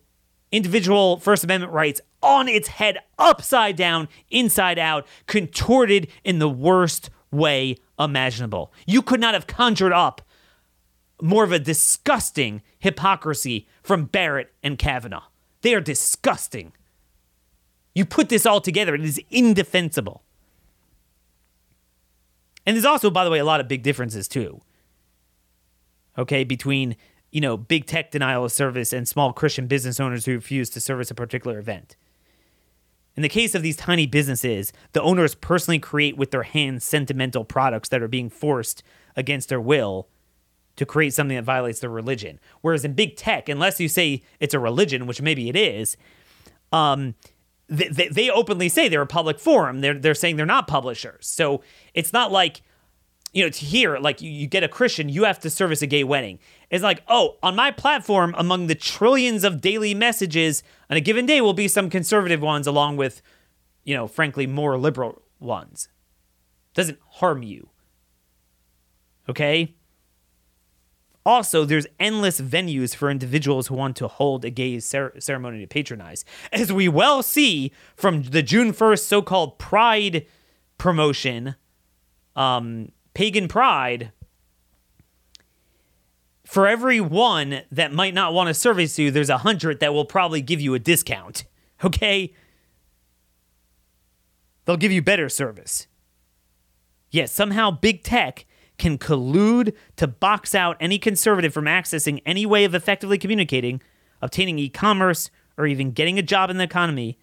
[0.52, 7.10] individual First Amendment rights on its head, upside down, inside out, contorted in the worst
[7.36, 8.74] way imaginable.
[8.86, 10.21] You could not have conjured up
[11.21, 15.24] more of a disgusting hypocrisy from Barrett and Kavanaugh.
[15.62, 16.74] They are disgusting.
[17.93, 20.24] You put this all together, it is indefensible.
[22.65, 24.62] And there's also, by the way, a lot of big differences too.
[26.17, 26.95] Okay, between
[27.32, 30.82] you know big tech denial of service and small Christian business owners who refuse to
[30.82, 31.95] service a particular event.
[33.15, 37.45] In the case of these tiny businesses, the owners personally create with their hands sentimental
[37.45, 38.84] products that are being forced
[39.15, 40.10] against their will
[40.75, 42.39] to create something that violates their religion.
[42.62, 45.95] Whereas in big tech, unless you say it's a religion, which maybe it is,
[46.73, 47.15] um,
[47.67, 49.82] they, they, they openly say they're a public forum.
[49.82, 51.25] They're they're saying they're not publishers.
[51.25, 51.62] So
[51.93, 52.62] it's not like
[53.36, 55.88] you know, to hear like you, you, get a Christian, you have to service a
[55.88, 56.39] gay wedding.
[56.69, 61.26] It's like, oh, on my platform, among the trillions of daily messages on a given
[61.26, 63.21] day will be some conservative ones, along with,
[63.84, 65.89] you know, frankly, more liberal ones.
[66.74, 67.67] Doesn't harm you.
[69.28, 69.76] Okay?
[71.26, 75.67] Also, there's endless venues for individuals who want to hold a gay cer- ceremony to
[75.67, 76.24] patronize.
[76.54, 80.26] As we well see from the June 1st so called Pride
[80.78, 81.56] promotion,
[82.38, 84.12] um, Pagan Pride,
[86.45, 90.06] for every one that might not want to service you, there's a hundred that will
[90.06, 91.45] probably give you a discount.
[91.84, 92.34] Okay?
[94.63, 95.88] They'll give you better service.
[97.12, 98.45] Yet somehow big tech
[98.78, 103.82] can collude to box out any conservative from accessing any way of effectively communicating,
[104.21, 107.19] obtaining e commerce, or even getting a job in the economy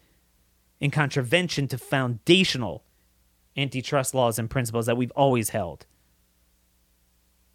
[0.79, 2.85] in contravention to foundational
[3.57, 5.87] antitrust laws and principles that we've always held.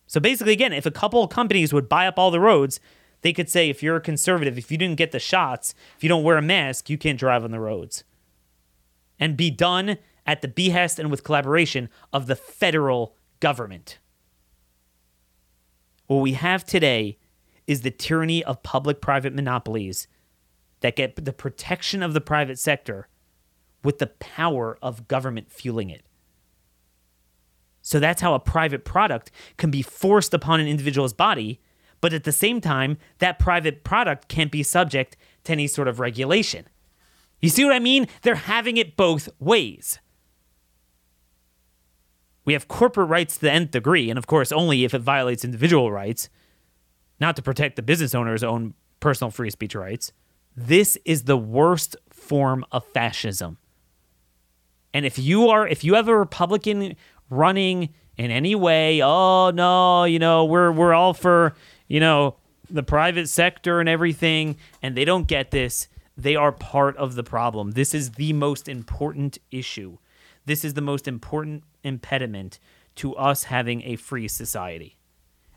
[0.06, 2.80] So basically, again, if a couple of companies would buy up all the roads,
[3.22, 6.10] they could say if you're a conservative, if you didn't get the shots, if you
[6.10, 8.04] don't wear a mask, you can't drive on the roads.
[9.20, 13.98] And be done at the behest and with collaboration of the federal government.
[16.06, 17.18] What we have today
[17.66, 20.08] is the tyranny of public private monopolies
[20.80, 23.08] that get the protection of the private sector
[23.84, 26.04] with the power of government fueling it.
[27.82, 31.62] So that's how a private product can be forced upon an individual's body,
[32.02, 36.00] but at the same time, that private product can't be subject to any sort of
[36.00, 36.66] regulation.
[37.40, 38.08] You see what I mean?
[38.24, 40.00] They're having it both ways.
[42.44, 45.46] We have corporate rights to the nth degree, and of course, only if it violates
[45.46, 46.30] individual rights,
[47.20, 50.12] not to protect the business owner's own personal free speech rights.
[50.56, 53.58] This is the worst form of fascism.
[54.98, 56.96] And if you are, if you have a Republican
[57.30, 61.54] running in any way, oh no, you know, we're we're all for,
[61.88, 65.88] you know, the private sector and everything, and they don't get this.
[66.18, 67.74] They are part of the problem.
[67.74, 70.00] This is the most important issue.
[70.48, 72.58] This is the most important impediment
[72.96, 74.98] to us having a free society.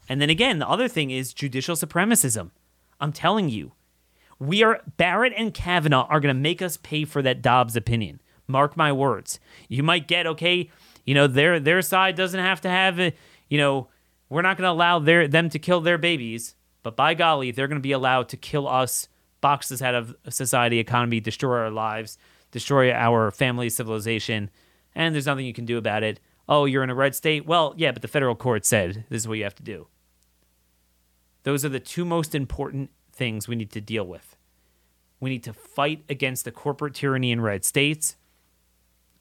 [0.06, 2.50] And then again, the other thing is judicial supremacism.
[3.00, 3.72] I'm telling you,
[4.38, 8.20] we are Barrett and Kavanaugh are going to make us pay for that Dobbs opinion.
[8.50, 9.40] Mark my words.
[9.68, 10.70] You might get okay,
[11.04, 13.16] you know, their their side doesn't have to have it,
[13.48, 13.88] you know,
[14.28, 17.68] we're not going to allow their them to kill their babies, but by golly, they're
[17.68, 19.08] going to be allowed to kill us,
[19.40, 22.16] box us out of society, economy, destroy our lives,
[22.50, 24.50] destroy our family, civilization,
[24.94, 26.20] and there's nothing you can do about it.
[26.48, 27.46] Oh, you're in a red state?
[27.46, 29.88] Well, yeah, but the federal court said this is what you have to do.
[31.42, 34.36] Those are the two most important things we need to deal with.
[35.20, 38.16] We need to fight against the corporate tyranny in red states,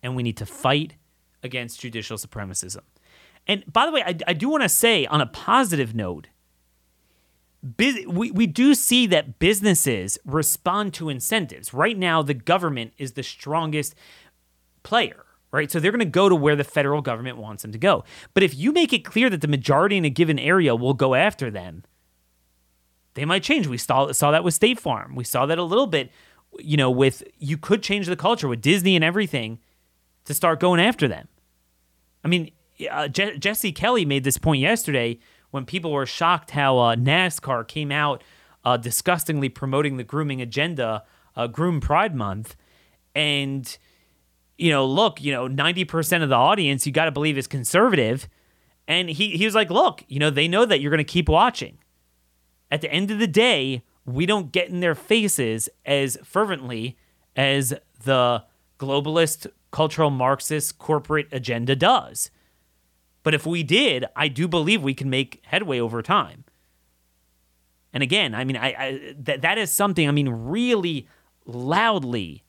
[0.01, 0.95] and we need to fight
[1.43, 2.81] against judicial supremacism.
[3.47, 6.27] And by the way, I, I do want to say on a positive note,
[7.77, 11.73] we, we do see that businesses respond to incentives.
[11.73, 13.95] Right now, the government is the strongest
[14.83, 15.69] player, right?
[15.69, 18.05] So they're going to go to where the federal government wants them to go.
[18.33, 21.15] But if you make it clear that the majority in a given area will go
[21.15, 21.83] after them,
[23.15, 23.67] they might change.
[23.67, 25.15] We saw, saw that with State Farm.
[25.15, 26.11] We saw that a little bit,
[26.59, 29.59] you know, with you could change the culture with Disney and everything
[30.25, 31.27] to start going after them.
[32.23, 32.51] I mean,
[32.89, 35.19] uh, Je- Jesse Kelly made this point yesterday
[35.51, 38.23] when people were shocked how uh, NASCAR came out
[38.63, 41.03] uh, disgustingly promoting the grooming agenda,
[41.35, 42.55] uh, Groom Pride Month,
[43.15, 43.77] and
[44.57, 47.47] you know, look, you know, ninety percent of the audience you got to believe is
[47.47, 48.27] conservative,
[48.87, 51.29] and he he was like, look, you know, they know that you're going to keep
[51.29, 51.77] watching.
[52.69, 56.97] At the end of the day, we don't get in their faces as fervently
[57.35, 58.43] as the
[58.77, 62.31] globalist cultural Marxist corporate agenda does.
[63.23, 66.45] But if we did, I do believe we can make headway over time.
[67.91, 70.07] And again, I mean, I, I that that is something.
[70.07, 71.07] I mean, really
[71.45, 72.43] loudly,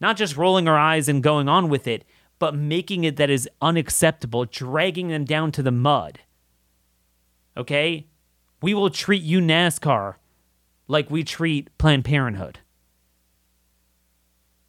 [0.00, 2.04] not just rolling our eyes and going on with it,
[2.38, 6.20] but making it that is unacceptable, dragging them down to the mud.
[7.56, 8.06] Okay,
[8.60, 10.16] we will treat you, NASCAR,
[10.88, 12.58] like we treat Planned Parenthood.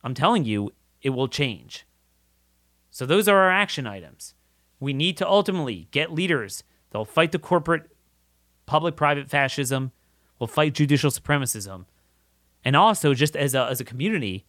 [0.03, 1.84] I'm telling you, it will change.
[2.95, 4.35] So, those are our action items.
[4.79, 7.91] We need to ultimately get leaders that'll fight the corporate
[8.65, 9.91] public private fascism,
[10.39, 11.87] We'll fight judicial supremacism,
[12.63, 14.45] and also just as a, as a community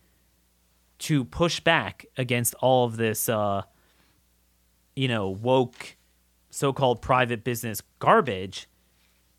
[1.00, 3.62] to push back against all of this, uh,
[4.94, 5.96] you know, woke
[6.50, 8.68] so called private business garbage.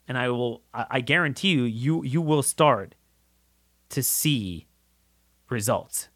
[0.06, 2.94] And I will, I, I guarantee you, you, you will start
[3.90, 4.68] to see
[5.50, 6.10] results.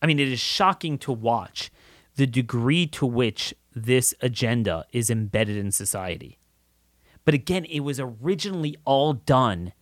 [0.00, 1.72] I mean, it is shocking to watch
[2.20, 6.38] the degree to which this agenda is embedded in society.
[7.24, 9.72] But again, it was originally all done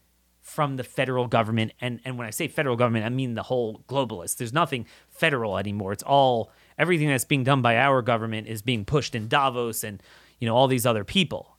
[0.41, 1.73] from the federal government.
[1.81, 4.37] And, and when I say federal government, I mean the whole globalist.
[4.37, 5.93] There's nothing federal anymore.
[5.93, 10.01] It's all, everything that's being done by our government is being pushed in Davos and,
[10.39, 11.57] you know, all these other people.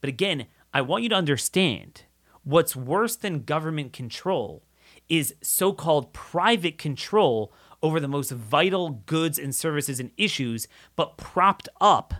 [0.00, 2.04] But again, I want you to understand
[2.44, 4.64] what's worse than government control
[5.10, 7.52] is so called private control
[7.82, 12.14] over the most vital goods and services and issues, but propped up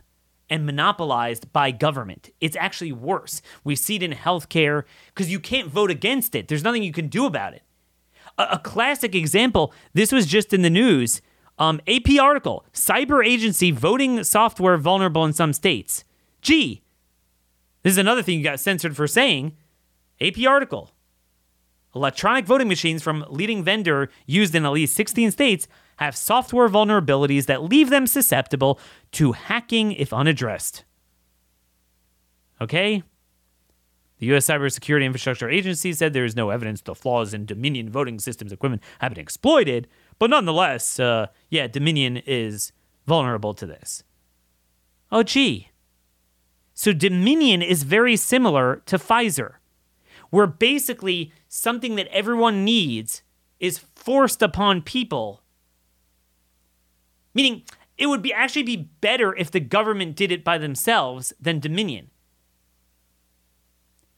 [0.51, 2.31] and monopolized by government.
[2.41, 3.41] It's actually worse.
[3.65, 7.09] We see it in healthcare because you can't vote against it, there's nothing you can
[7.09, 7.63] do about it.
[8.37, 11.23] A, a classic example this was just in the news.
[11.59, 16.05] Um, AP article Cyber agency voting software vulnerable in some states.
[16.41, 16.83] Gee,
[17.83, 19.57] this is another thing you got censored for saying.
[20.21, 20.91] AP article
[21.95, 27.47] Electronic voting machines from leading vendor used in at least 16 states have software vulnerabilities
[27.47, 28.81] that leave them susceptible
[29.13, 30.85] to hacking if unaddressed.
[32.61, 33.03] Okay?
[34.19, 34.47] The U.S.
[34.47, 38.83] Cybersecurity Infrastructure Agency said there is no evidence the flaws in Dominion voting systems equipment
[39.01, 42.73] have been exploited, but nonetheless, uh, yeah, Dominion is
[43.07, 44.05] vulnerable to this.
[45.11, 45.69] Oh, gee.
[46.73, 49.57] So Dominion is very similar to Pfizer
[50.33, 53.23] where basically something that everyone needs
[53.61, 55.43] is forced upon people.
[57.35, 57.65] Meaning,
[57.99, 62.11] it would be actually be better if the government did it by themselves than Dominion.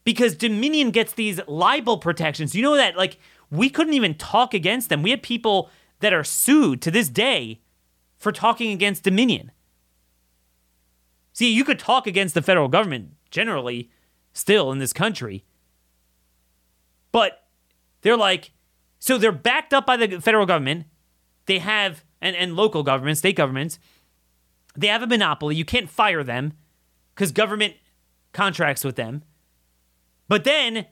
[0.04, 2.54] Because Dominion gets these libel protections.
[2.54, 3.18] You know that like
[3.50, 5.02] we couldn't even talk against them.
[5.02, 7.60] We had people that are sued to this day
[8.16, 9.50] for talking against Dominion.
[11.32, 13.90] See, you could talk against the federal government generally
[14.32, 15.44] still in this country,
[17.14, 17.44] but
[18.00, 18.50] they're like,
[18.98, 20.86] so they're backed up by the federal government.
[21.46, 23.78] They have, and, and local governments, state governments,
[24.76, 25.54] they have a monopoly.
[25.54, 26.54] You can't fire them
[27.14, 27.74] because government
[28.32, 29.22] contracts with them.
[30.26, 30.86] But then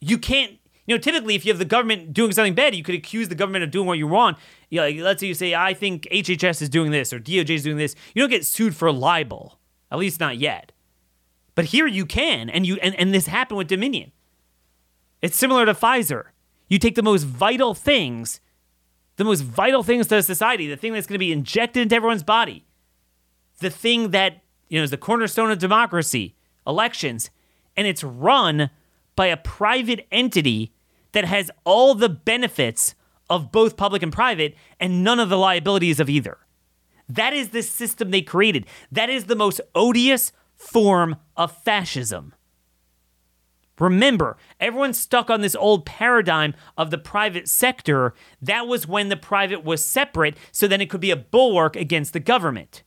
[0.00, 0.54] you can't,
[0.84, 3.36] you know, typically if you have the government doing something bad, you could accuse the
[3.36, 4.38] government of doing what you want.
[4.68, 7.50] You know, like, let's say you say, I think HHS is doing this or DOJ
[7.50, 7.94] is doing this.
[8.16, 9.60] You don't get sued for libel,
[9.92, 10.72] at least not yet.
[11.54, 14.10] But here you can, and you and, and this happened with Dominion.
[15.22, 16.26] It's similar to Pfizer.
[16.68, 18.40] You take the most vital things,
[19.16, 22.22] the most vital things to society, the thing that's going to be injected into everyone's
[22.22, 22.66] body,
[23.60, 26.34] the thing that you know is the cornerstone of democracy,
[26.66, 27.30] elections,
[27.76, 28.70] and it's run
[29.14, 30.72] by a private entity
[31.12, 32.94] that has all the benefits
[33.30, 36.38] of both public and private and none of the liabilities of either.
[37.08, 38.66] That is the system they created.
[38.92, 42.34] That is the most odious form of fascism.
[43.78, 48.14] Remember, everyone's stuck on this old paradigm of the private sector.
[48.40, 52.12] That was when the private was separate, so then it could be a bulwark against
[52.12, 52.82] the government.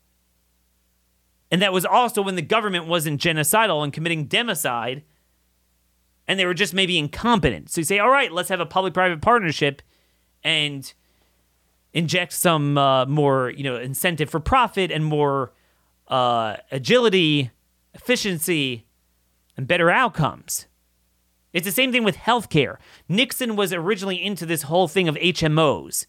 [1.51, 5.03] And that was also when the government wasn't genocidal and committing democide,
[6.27, 7.69] and they were just maybe incompetent.
[7.69, 9.81] So you say, all right, let's have a public private partnership
[10.43, 10.91] and
[11.93, 15.53] inject some uh, more you know, incentive for profit and more
[16.07, 17.51] uh, agility,
[17.93, 18.85] efficiency,
[19.57, 20.67] and better outcomes.
[21.53, 22.77] It's the same thing with healthcare.
[23.07, 26.05] Nixon was originally into this whole thing of HMOs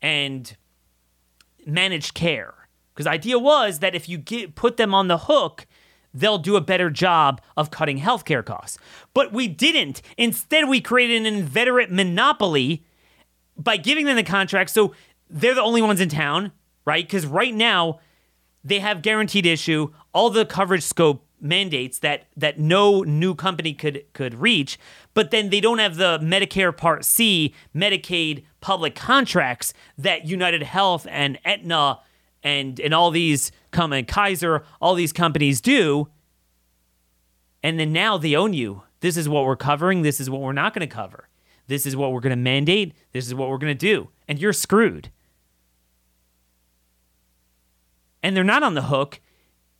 [0.00, 0.56] and
[1.66, 2.54] managed care.
[2.92, 5.66] Because the idea was that if you get, put them on the hook,
[6.14, 8.78] they'll do a better job of cutting healthcare costs.
[9.14, 10.02] But we didn't.
[10.16, 12.84] Instead, we created an inveterate monopoly
[13.56, 14.70] by giving them the contract.
[14.70, 14.94] So
[15.28, 16.52] they're the only ones in town,
[16.84, 17.06] right?
[17.06, 18.00] Because right now,
[18.64, 24.04] they have guaranteed issue, all the coverage scope mandates that that no new company could
[24.12, 24.78] could reach
[25.14, 31.06] but then they don't have the Medicare Part C Medicaid public contracts that United Health
[31.10, 32.00] and Aetna
[32.42, 36.08] and and all these come and Kaiser all these companies do.
[37.62, 38.82] And then now they own you.
[39.00, 40.02] This is what we're covering.
[40.02, 41.28] This is what we're not going to cover.
[41.68, 42.92] This is what we're going to mandate.
[43.12, 44.08] This is what we're going to do.
[44.26, 45.10] And you're screwed.
[48.22, 49.20] And they're not on the hook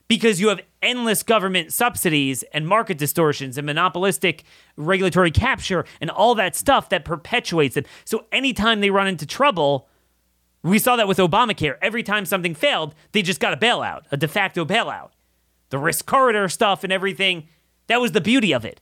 [0.06, 4.44] because you have endless government subsidies and market distortions and monopolistic
[4.76, 7.86] regulatory capture and all that stuff that perpetuates it.
[8.04, 9.88] So anytime they run into trouble,
[10.62, 11.76] we saw that with Obamacare.
[11.80, 15.10] Every time something failed, they just got a bailout, a de facto bailout.
[15.70, 17.48] The risk corridor stuff and everything,
[17.86, 18.80] that was the beauty of it.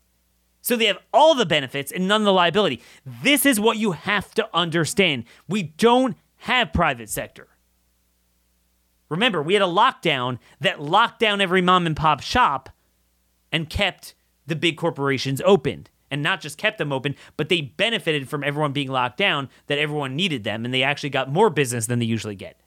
[0.62, 2.82] So they have all the benefits and none of the liability.
[3.22, 5.24] This is what you have to understand.
[5.48, 7.48] We don't have private sector.
[9.10, 12.70] Remember, we had a lockdown that locked down every mom and pop shop
[13.52, 14.14] and kept
[14.46, 15.90] the big corporations opened.
[16.12, 19.78] And not just kept them open, but they benefited from everyone being locked down, that
[19.78, 22.60] everyone needed them, and they actually got more business than they usually get.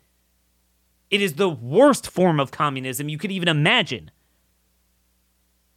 [1.09, 4.11] It is the worst form of communism you could even imagine.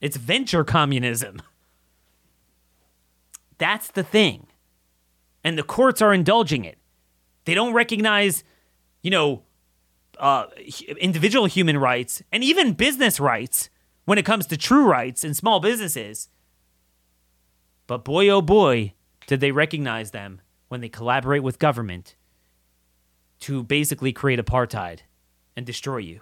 [0.01, 1.43] It's venture communism.
[3.59, 4.47] That's the thing.
[5.43, 6.79] And the courts are indulging it.
[7.47, 8.45] They don't recognize,
[9.03, 9.43] you know,
[10.19, 10.47] uh,
[10.99, 13.71] individual human rights and even business rights
[14.05, 16.29] when it comes to true rights in small businesses.
[17.87, 18.95] But boy, oh boy,
[19.27, 22.17] did they recognize them when they collaborate with government
[23.41, 25.01] to basically create apartheid
[25.57, 26.21] and destroy you.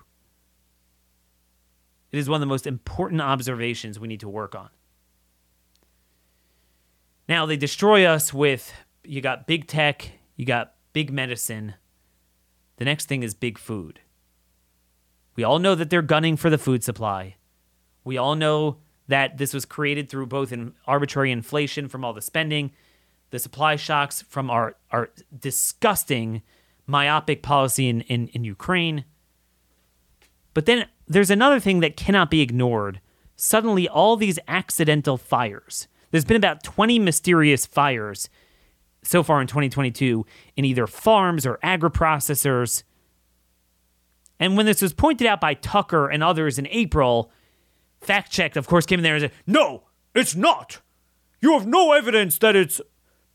[2.12, 4.70] It is one of the most important observations we need to work on.
[7.28, 8.72] Now, they destroy us with
[9.03, 11.74] you got big tech, you got big medicine,
[12.77, 14.01] the next thing is big food.
[15.37, 17.37] We all know that they're gunning for the food supply.
[18.05, 22.22] We all know that this was created through both an arbitrary inflation from all the
[22.22, 22.72] spending,
[23.31, 26.43] the supply shocks from our, our disgusting
[26.87, 29.05] myopic policy in, in, in Ukraine.
[30.53, 33.01] But then there's another thing that cannot be ignored.
[33.37, 35.89] Suddenly, all these accidental fires.
[36.11, 38.29] There's been about 20 mysterious fires
[39.05, 40.26] so far in 2022
[40.57, 42.82] in either farms or agri processors.
[44.40, 47.30] And when this was pointed out by Tucker and others in April,
[48.00, 49.84] fact checked, of course, came in there and said, No,
[50.14, 50.80] it's not.
[51.40, 52.80] You have no evidence that it's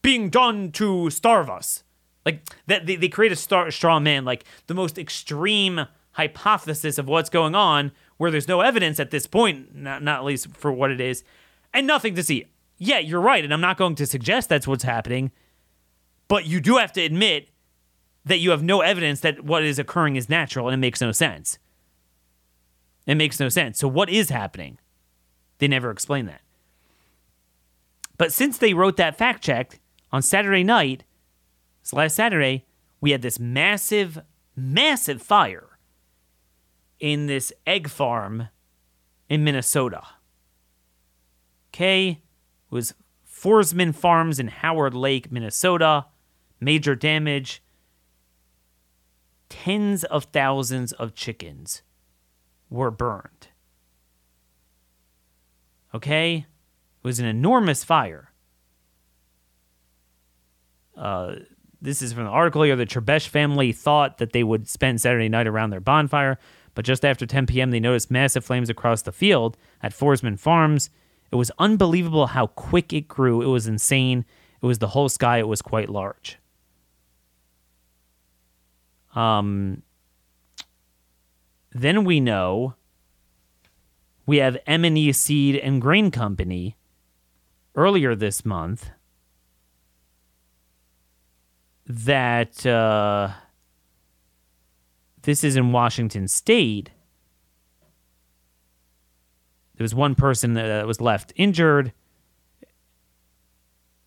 [0.02, 1.84] being done to starve us.
[2.26, 7.08] Like that they, they create a star, straw man, like the most extreme hypothesis of
[7.08, 10.92] what's going on, where there's no evidence at this point, not, not least for what
[10.92, 11.24] it is,
[11.74, 12.46] and nothing to see.
[12.78, 15.32] Yeah, you're right, and I'm not going to suggest that's what's happening.
[16.30, 17.50] But you do have to admit
[18.24, 21.12] that you have no evidence that what is occurring is natural and it makes no
[21.12, 21.58] sense.
[23.06, 23.80] It makes no sense.
[23.80, 24.78] So, what is happening?
[25.58, 26.42] They never explain that.
[28.18, 29.80] But since they wrote that fact check
[30.12, 31.04] on Saturday night,
[31.92, 32.66] last Saturday,
[33.02, 34.20] we had this massive,
[34.56, 35.80] massive fire
[37.00, 38.50] in this egg farm
[39.28, 40.04] in Minnesota.
[41.74, 42.10] Okay?
[42.10, 42.20] It
[42.70, 42.94] was
[43.28, 46.06] Forsman Farms in Howard Lake, Minnesota
[46.60, 47.62] major damage.
[49.50, 51.82] Tens of thousands of chickens
[52.70, 53.48] were burned.
[55.94, 56.46] Okay?
[57.04, 58.32] It was an enormous fire.
[60.96, 61.36] Uh,
[61.82, 62.76] this is from the article here.
[62.76, 66.38] The Trebesh family thought that they would spend Saturday night around their bonfire,
[66.76, 70.90] but just after 10 p.m., they noticed massive flames across the field at Forsman Farms.
[71.32, 73.42] It was unbelievable how quick it grew.
[73.42, 74.26] It was insane.
[74.62, 75.40] It was the whole sky.
[75.40, 76.38] It was quite large.
[79.20, 79.84] Um,
[81.72, 82.76] then we know
[84.26, 86.78] we have M&E Seed and Grain Company
[87.76, 88.92] earlier this month
[91.86, 93.32] that uh,
[95.24, 96.92] this is in Washington State.
[99.76, 101.92] There was one person that was left injured,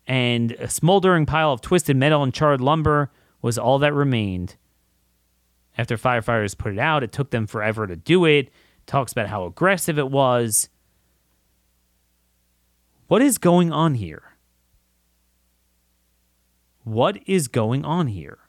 [0.07, 3.11] and a smoldering pile of twisted metal and charred lumber
[3.43, 4.55] was all that remained
[5.77, 7.03] after firefighters put it out.
[7.03, 8.49] It took them forever to do it.
[8.85, 10.69] Talks about how aggressive it was.
[13.07, 14.37] What is going on here?
[16.83, 18.39] What is going on here?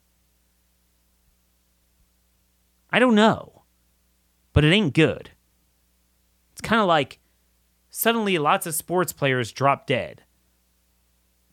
[2.90, 3.62] I don't know,
[4.52, 5.30] but it ain't good.
[6.52, 7.18] It's kind of like
[7.90, 10.22] suddenly lots of sports players drop dead.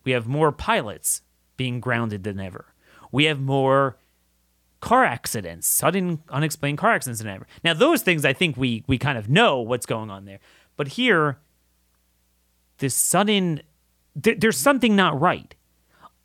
[0.04, 1.22] We have more pilots
[1.58, 2.74] being grounded than ever.
[3.12, 3.98] We have more
[4.82, 7.48] car accidents, sudden unexplained car accidents, and ever.
[7.64, 10.40] Now those things I think we we kind of know what's going on there,
[10.76, 11.38] but here,
[12.80, 13.62] this sudden,
[14.22, 15.56] th- there's something not right.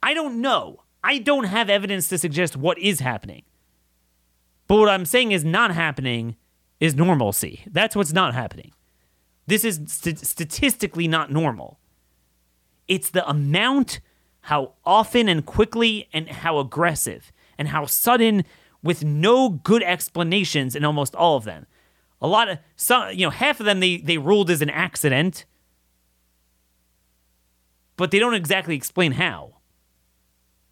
[0.03, 0.83] I don't know.
[1.05, 3.43] I don't have evidence to suggest what is happening.
[4.67, 6.37] But what I'm saying is not happening
[6.81, 7.63] is normalcy.
[7.71, 8.73] That's what's not happening.
[9.47, 11.79] This is st- statistically not normal.
[12.89, 14.01] It's the amount,
[14.43, 18.45] how often and quickly, and how aggressive and how sudden,
[18.83, 21.67] with no good explanations in almost all of them.
[22.21, 25.45] A lot of some, you know, half of them they they ruled as an accident,
[27.97, 29.57] but they don't exactly explain how.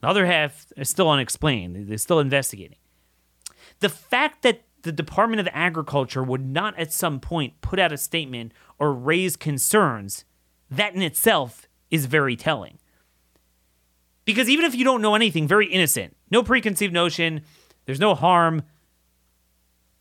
[0.00, 1.88] The other half is still unexplained.
[1.88, 2.78] They're still investigating.
[3.80, 7.96] The fact that the Department of Agriculture would not at some point put out a
[7.96, 10.24] statement or raise concerns,
[10.70, 12.78] that in itself is very telling.
[14.24, 17.42] Because even if you don't know anything, very innocent, no preconceived notion,
[17.86, 18.62] there's no harm.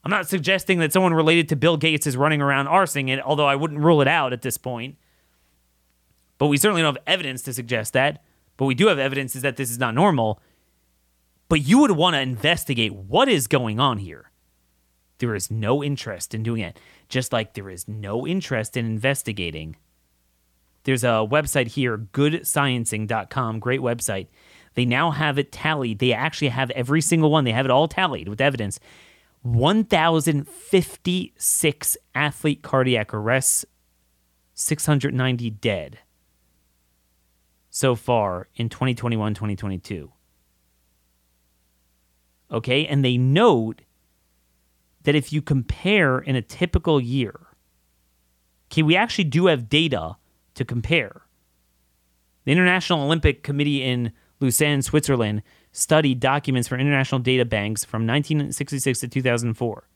[0.03, 3.45] I'm not suggesting that someone related to Bill Gates is running around arsing it, although
[3.45, 4.97] I wouldn't rule it out at this point.
[6.37, 8.23] But we certainly don't have evidence to suggest that.
[8.57, 10.41] But we do have evidence that this is not normal.
[11.47, 14.31] But you would want to investigate what is going on here.
[15.19, 19.77] There is no interest in doing it, just like there is no interest in investigating.
[20.83, 24.27] There's a website here, goodsciencing.com, great website.
[24.75, 25.99] They now have it tallied.
[25.99, 27.43] They actually have every single one.
[27.43, 28.79] They have it all tallied with evidence.
[29.43, 33.65] 1,056 athlete cardiac arrests,
[34.53, 35.99] 690 dead
[37.69, 40.11] so far in 2021 2022.
[42.51, 43.81] Okay, and they note
[45.03, 47.47] that if you compare in a typical year,
[48.71, 50.17] okay, we actually do have data
[50.53, 51.23] to compare.
[52.45, 54.11] The International Olympic Committee in
[54.43, 55.41] Lausanne, Switzerland,
[55.71, 59.87] studied documents from international data banks from 1966 to 2004.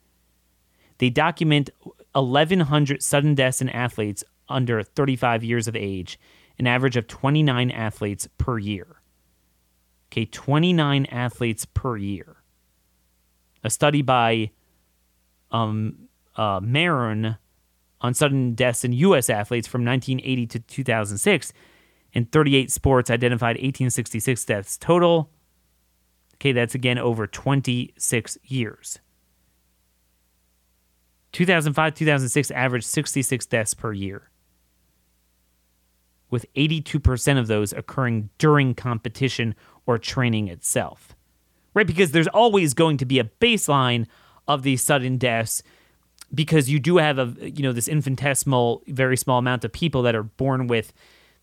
[0.98, 1.70] They document
[2.12, 6.18] 1,100 sudden deaths in athletes under 35 years of age
[6.58, 9.00] an average of 29 athletes per year.
[10.10, 12.42] Okay, 29 athletes per year.
[13.62, 14.50] A study by
[15.52, 17.36] um, uh, Maron
[18.00, 19.30] on sudden deaths in U.S.
[19.30, 21.52] athletes from 1980 to 2006.
[22.18, 25.30] In 38 sports, identified 1866 deaths total.
[26.34, 28.98] Okay, that's again over 26 years.
[31.30, 34.30] 2005 2006 averaged 66 deaths per year
[36.28, 39.54] with 82% of those occurring during competition
[39.86, 41.14] or training itself.
[41.72, 41.86] Right?
[41.86, 44.08] Because there's always going to be a baseline
[44.48, 45.62] of these sudden deaths
[46.34, 50.16] because you do have a you know this infinitesimal very small amount of people that
[50.16, 50.92] are born with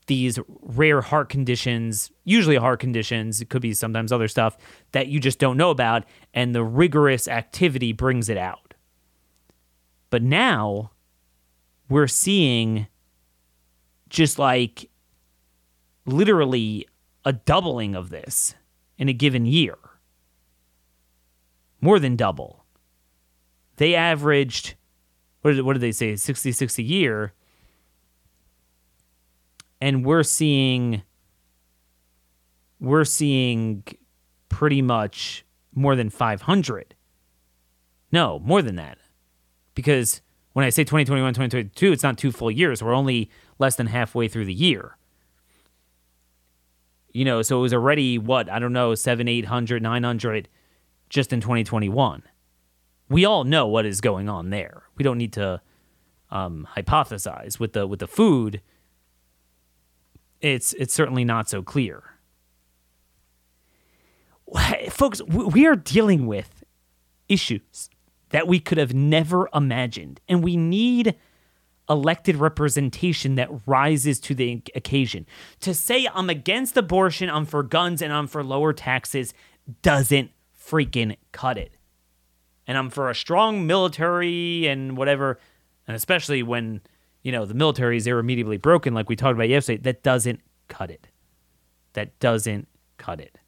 [0.08, 4.58] these rare heart conditions, usually heart conditions, it could be sometimes other stuff
[4.92, 8.74] that you just don't know about and the rigorous activity brings it out.
[10.10, 10.92] But now
[11.90, 12.88] we're seeing
[14.10, 14.90] just like
[16.06, 16.88] literally
[17.24, 18.56] a doubling of this
[18.98, 19.76] in a given year.
[21.82, 22.64] More than double.
[23.78, 24.76] They averaged,
[25.42, 27.34] what did, what did they say, 66 a year.
[29.86, 31.04] And we're seeing,
[32.80, 33.84] we're seeing
[34.50, 36.96] pretty much more than 500.
[38.12, 38.98] No, more than that.
[39.76, 40.24] Because
[40.54, 42.82] when I say 2021, 2022, it's not two full years.
[42.82, 43.30] We're only
[43.60, 44.98] less than halfway through the year.
[47.14, 50.50] You know, so it was already what, I don't know, seven, 800, 900
[51.10, 52.24] just in 2021.
[53.08, 54.82] We all know what is going on there.
[54.98, 55.62] We don't need to
[56.32, 58.62] um, hypothesize with the with the food.
[60.42, 62.04] It's it's certainly not so clear.
[64.90, 66.64] Folks, we are dealing with
[67.28, 67.90] issues
[68.30, 70.20] that we could have never imagined.
[70.28, 71.16] And we need
[71.90, 75.26] elected representation that rises to the occasion.
[75.62, 79.34] To say I'm against abortion, I'm for guns, and I'm for lower taxes
[79.82, 81.78] doesn't freaking cut it.
[82.68, 85.40] And I'm for a strong military and whatever,
[85.88, 86.82] and especially when,
[87.26, 90.92] you know, the military is irremediably broken, like we talked about yesterday, that doesn't cut
[90.92, 91.08] it.
[91.94, 92.68] That doesn't
[93.00, 93.40] cut it.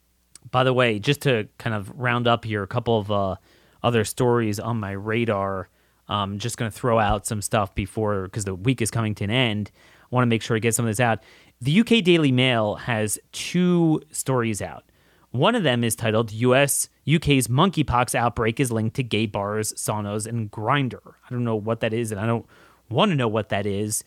[0.49, 3.35] By the way, just to kind of round up here, a couple of uh,
[3.83, 5.69] other stories on my radar.
[6.09, 9.25] I'm just going to throw out some stuff before because the week is coming to
[9.25, 9.69] an end.
[10.01, 11.19] I want to make sure I get some of this out.
[11.61, 14.85] The UK Daily Mail has two stories out.
[15.29, 16.89] One of them is titled "U.S.
[17.07, 21.01] UK's monkeypox outbreak is linked to gay bars, saunas, and Grindr.
[21.05, 22.47] I don't know what that is, and I don't
[22.89, 24.03] want to know what that is.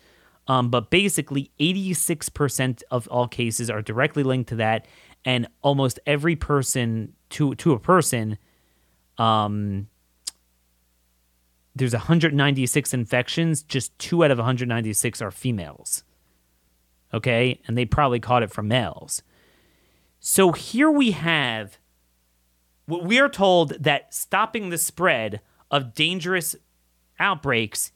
[0.48, 4.86] Um, but basically, 86% of all cases are directly linked to that,
[5.24, 8.38] and almost every person to to a person
[9.18, 9.88] um,
[11.74, 16.04] there's 196 infections, just two out of 196 are females.
[17.12, 19.22] Okay, and they probably caught it from males.
[20.20, 21.78] So here we have
[22.86, 26.56] what we are told that stopping the spread of dangerous
[27.18, 27.92] outbreaks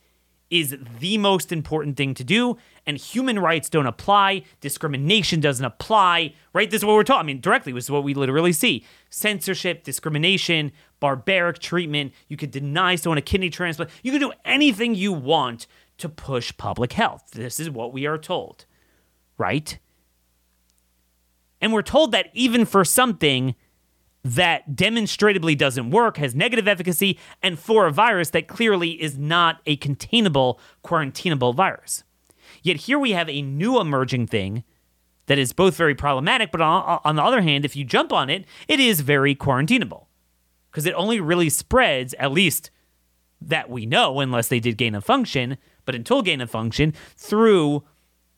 [0.50, 6.34] is the most important thing to do, and human rights don't apply, discrimination doesn't apply,
[6.52, 6.70] right?
[6.70, 7.20] This is what we're taught.
[7.20, 12.12] I mean, directly, this is what we literally see censorship, discrimination, barbaric treatment.
[12.28, 13.90] You could deny someone a kidney transplant.
[14.02, 15.66] You can do anything you want
[15.98, 17.30] to push public health.
[17.32, 18.66] This is what we are told,
[19.38, 19.78] right?
[21.60, 23.54] And we're told that even for something
[24.24, 29.60] that demonstrably doesn't work, has negative efficacy, and for a virus that clearly is not
[29.66, 32.04] a containable, quarantinable virus.
[32.62, 34.64] Yet here we have a new emerging thing
[35.26, 38.46] that is both very problematic, but on, the other hand, if you jump on it,
[38.66, 40.06] it is very quarantinable
[40.70, 42.70] because it only really spreads, at least
[43.40, 47.84] that we know, unless they did gain of function, but until gain of function, through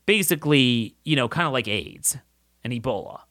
[0.05, 2.17] basically, you know, kind of like AIDS
[2.63, 3.21] and Ebola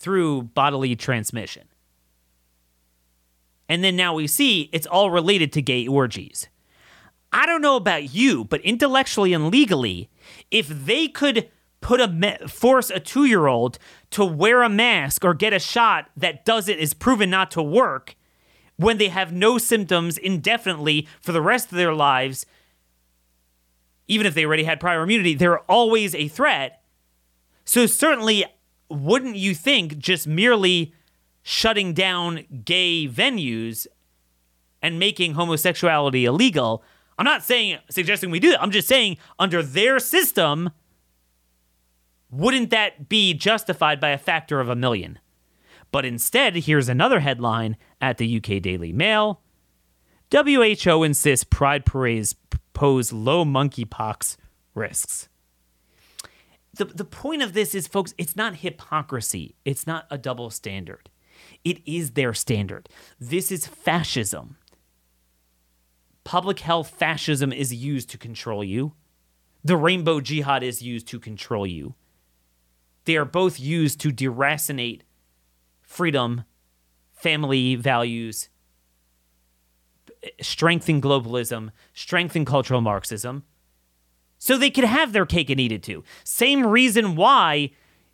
[0.00, 1.68] through bodily transmission.
[3.68, 6.48] And then now we see it's all related to gay orgies.
[7.32, 10.10] I don't know about you, but intellectually and legally,
[10.50, 11.48] if they could
[11.80, 13.78] put a force a 2-year-old
[14.10, 17.62] to wear a mask or get a shot that does it is proven not to
[17.62, 18.16] work
[18.76, 22.46] when they have no symptoms indefinitely for the rest of their lives,
[24.08, 26.82] even if they already had prior immunity, they're always a threat.
[27.64, 28.44] So certainly
[28.90, 30.92] wouldn't you think just merely
[31.42, 33.86] shutting down gay venues
[34.82, 36.82] and making homosexuality illegal?
[37.18, 38.62] I'm not saying suggesting we do that.
[38.62, 40.70] I'm just saying under their system,
[42.30, 45.18] wouldn't that be justified by a factor of a million?
[45.92, 49.40] But instead, here's another headline at the UK Daily Mail.
[50.32, 52.36] WHO insists pride parades
[52.72, 54.36] pose low monkeypox
[54.74, 55.28] risks
[56.74, 59.56] the, the point of this is, folks, it's not hypocrisy.
[59.64, 61.10] It's not a double standard.
[61.64, 62.88] It is their standard.
[63.18, 64.56] This is fascism.
[66.22, 68.92] Public health fascism is used to control you.
[69.64, 71.94] The rainbow jihad is used to control you.
[73.04, 75.02] They are both used to deracinate
[75.82, 76.44] freedom,
[77.12, 78.48] family values,
[80.40, 83.44] strengthen globalism, strengthen cultural Marxism
[84.40, 86.02] so they could have their cake and eat it too.
[86.24, 87.70] Same reason why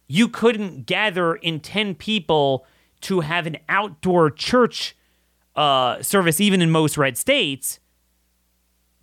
[0.09, 2.67] you couldn't gather in 10 people
[3.03, 4.97] to have an outdoor church
[5.55, 7.79] uh, service, even in most red states.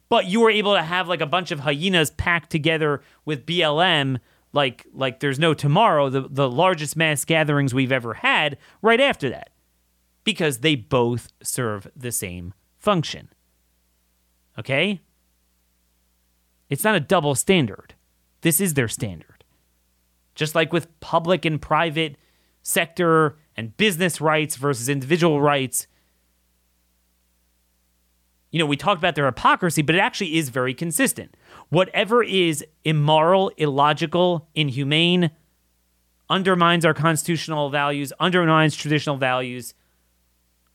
[0.09, 4.19] But you were able to have like a bunch of hyenas packed together with BLM,
[4.51, 6.09] like like there's no tomorrow.
[6.09, 9.49] The the largest mass gatherings we've ever had right after that,
[10.26, 13.30] because they both serve the same function.
[14.59, 15.01] Okay.
[16.74, 17.93] It's not a double standard.
[18.41, 19.43] This is their standard.
[20.34, 22.17] Just like with public and private
[22.63, 25.86] sector and business rights versus individual rights.
[28.49, 31.38] You know, we talked about their hypocrisy, but it actually is very consistent.
[31.69, 35.30] Whatever is immoral, illogical, inhumane,
[36.28, 39.76] undermines our constitutional values, undermines traditional values,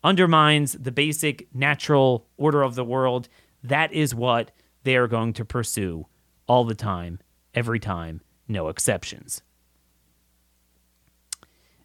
[0.05, 3.28] undermines the basic natural order of the world,
[3.64, 4.53] that is what
[4.89, 6.07] they are going to pursue
[6.47, 7.20] all the time,
[7.53, 9.43] every time, no exceptions.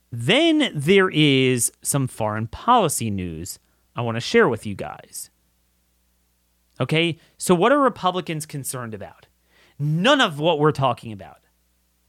[0.10, 3.60] Then there is some foreign policy news
[3.93, 5.30] I want to share with you guys.
[6.80, 9.28] Okay, so what are Republicans concerned about?
[9.78, 11.41] None of what we're talking about.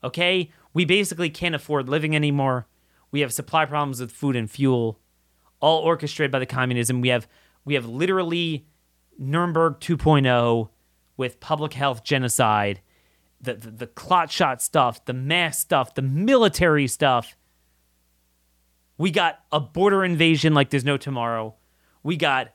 [0.05, 2.69] Okay, we basically can't afford living anymore.
[3.11, 5.01] We have supply problems with food and fuel,
[5.59, 7.01] all orchestrated by the communism.
[7.01, 7.27] We have
[7.65, 8.67] we have literally
[9.19, 10.69] Nuremberg 2.0
[11.17, 12.81] with public health genocide,
[13.41, 17.37] the, the, the clot shot stuff, the mass stuff, the military stuff.
[18.97, 21.55] We got a border invasion like there's no tomorrow.
[22.03, 22.55] We got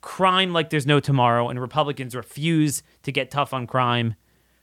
[0.00, 4.14] crime like there's no tomorrow, and Republicans refuse to get tough on crime,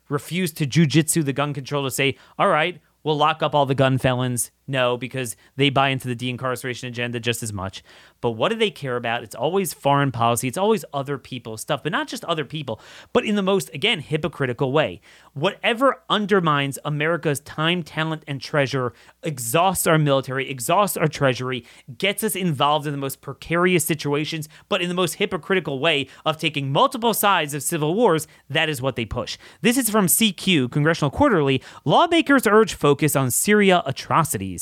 [0.10, 3.76] refuse to jujitsu the gun control to say, all right, we'll lock up all the
[3.76, 4.52] gun felons.
[4.68, 7.84] No, because they buy into the de-incarceration agenda just as much.
[8.20, 9.22] But what do they care about?
[9.22, 10.48] It's always foreign policy.
[10.48, 12.82] It's always other people's stuff, but not just other people,
[13.14, 15.02] but in the most, again, hypocritical way.
[15.34, 21.64] Whatever undermines America's time, talent, and treasure, exhausts our military, exhausts our treasury,
[22.00, 26.38] gets us involved in the most precarious situations, but in the most hypocritical way of
[26.38, 29.38] taking multiple sides of civil wars, that is what they push.
[29.62, 31.62] This is from CQ, Congressional Quarterly.
[31.84, 34.55] Lawmakers urge focus on Syria atrocities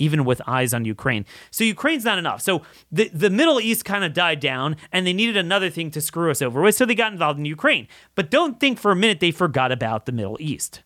[0.00, 1.24] even with eyes on Ukraine.
[1.50, 2.40] So Ukraine's not enough.
[2.40, 6.00] So the, the Middle East kind of died down and they needed another thing to
[6.00, 6.74] screw us over with.
[6.74, 7.86] So they got involved in Ukraine.
[8.14, 10.82] But don't think for a minute they forgot about the Middle East.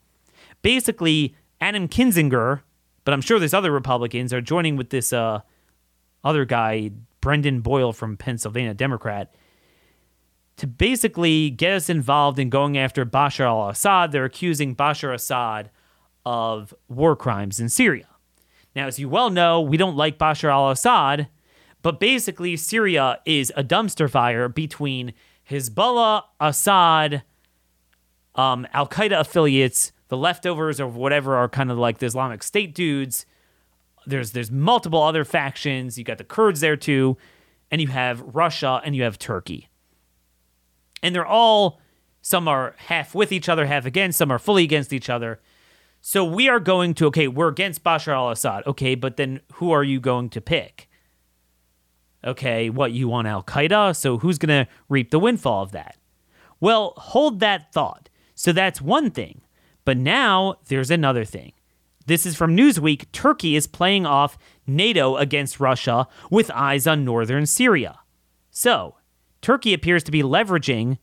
[0.63, 2.61] Basically, Adam Kinzinger,
[3.05, 5.41] but I'm sure there's other Republicans, are joining with this uh,
[6.25, 6.91] other guy,
[7.21, 9.35] Brendan Boyle from Pennsylvania, Democrat.
[10.57, 14.13] to basically get us involved in going after Bashar al Assad.
[14.13, 15.71] They're accusing Bashar Assad
[16.25, 18.09] of war crimes in Syria.
[18.75, 21.29] Now, as you well know, we don't like Bashar al Assad,
[21.83, 25.13] but basically, Syria is a dumpster fire between
[25.51, 27.23] Hezbollah, Assad,
[28.35, 32.75] um, Al Qaeda affiliates, the leftovers of whatever are kind of like the Islamic State
[32.75, 33.27] dudes.
[34.07, 35.97] There's there's multiple other factions.
[35.97, 37.17] You got the Kurds there too,
[37.71, 39.69] and you have Russia and you have Turkey.
[41.03, 41.81] And they're all
[42.23, 45.41] some are half with each other, half against, some are fully against each other.
[46.07, 48.67] So we are going to okay, we're against Bashar al-Assad.
[48.67, 50.87] Okay, but then who are you going to pick?
[52.23, 53.97] Okay, what you want Al Qaeda?
[53.97, 55.97] So who's going to reap the windfall of that?
[56.61, 58.11] Well, hold that thought.
[58.35, 59.41] So that's one thing.
[59.87, 61.55] But now there's another thing.
[62.05, 63.11] This is from Newsweek.
[63.13, 64.37] Turkey is playing off
[64.67, 68.01] NATO against Russia with eyes on northern Syria.
[68.51, 68.97] So,
[69.41, 70.99] Turkey appears to be leveraging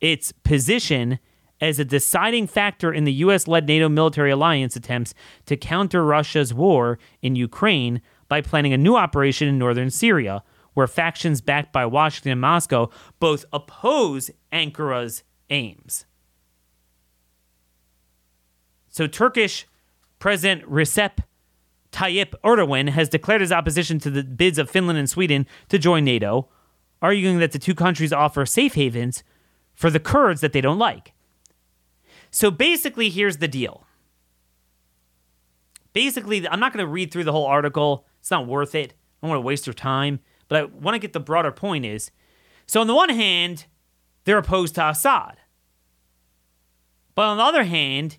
[0.00, 1.18] its position
[1.60, 5.14] as a deciding factor in the US led NATO military alliance attempts
[5.46, 10.42] to counter Russia's war in Ukraine by planning a new operation in northern Syria,
[10.74, 12.90] where factions backed by Washington and Moscow
[13.20, 16.04] both oppose Ankara's aims.
[18.88, 19.66] So, Turkish
[20.18, 21.18] President Recep
[21.94, 26.04] Tayyip Erdogan has declared his opposition to the bids of Finland and Sweden to join
[26.04, 26.48] NATO,
[27.00, 29.22] arguing that the two countries offer safe havens
[29.74, 31.13] for the Kurds that they don't like.
[32.34, 33.86] So basically, here's the deal.
[35.92, 38.06] Basically, I'm not going to read through the whole article.
[38.18, 38.92] It's not worth it.
[38.92, 38.94] I
[39.26, 40.18] don't want to waste your time.
[40.48, 42.10] But I want to get the broader point is
[42.66, 43.66] so, on the one hand,
[44.24, 45.36] they're opposed to Assad.
[47.14, 48.18] But on the other hand,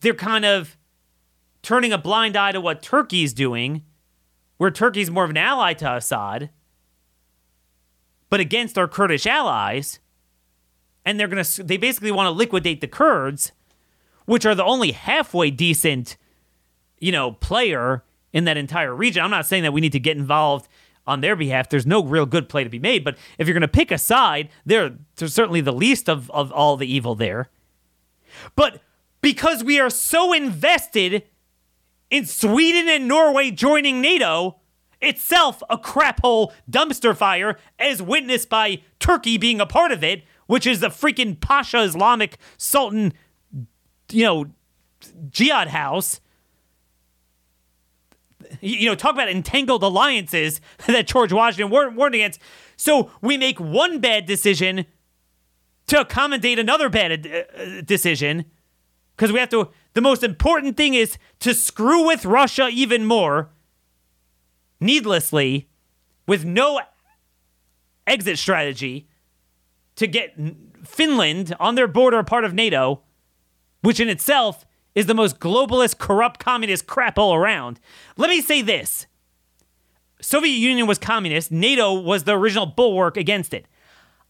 [0.00, 0.76] they're kind of
[1.62, 3.84] turning a blind eye to what Turkey's doing,
[4.58, 6.50] where Turkey's more of an ally to Assad,
[8.28, 9.98] but against our Kurdish allies.
[11.04, 13.52] And they're going to, they basically want to liquidate the Kurds,
[14.26, 16.16] which are the only halfway decent,
[16.98, 19.22] you know, player in that entire region.
[19.22, 20.68] I'm not saying that we need to get involved
[21.06, 21.68] on their behalf.
[21.68, 23.02] There's no real good play to be made.
[23.02, 26.52] But if you're going to pick a side, they're, they're certainly the least of, of
[26.52, 27.50] all the evil there.
[28.54, 28.80] But
[29.20, 31.24] because we are so invested
[32.10, 34.56] in Sweden and Norway joining NATO,
[35.00, 40.22] itself a crap hole dumpster fire, as witnessed by Turkey being a part of it,
[40.50, 43.12] which is the freaking Pasha Islamic Sultan,
[44.10, 44.46] you know,
[45.30, 46.20] jihad house.
[48.60, 52.40] You know, talk about entangled alliances that George Washington warned against.
[52.76, 54.86] So we make one bad decision
[55.86, 58.46] to accommodate another bad uh, decision
[59.14, 59.68] because we have to.
[59.94, 63.50] The most important thing is to screw with Russia even more,
[64.80, 65.68] needlessly,
[66.26, 66.80] with no
[68.04, 69.06] exit strategy
[70.00, 70.34] to get
[70.82, 73.02] Finland on their border part of NATO,
[73.82, 77.78] which in itself is the most globalist, corrupt, communist crap all around.
[78.16, 79.06] Let me say this.
[80.22, 83.66] Soviet Union was communist, NATO was the original bulwark against it.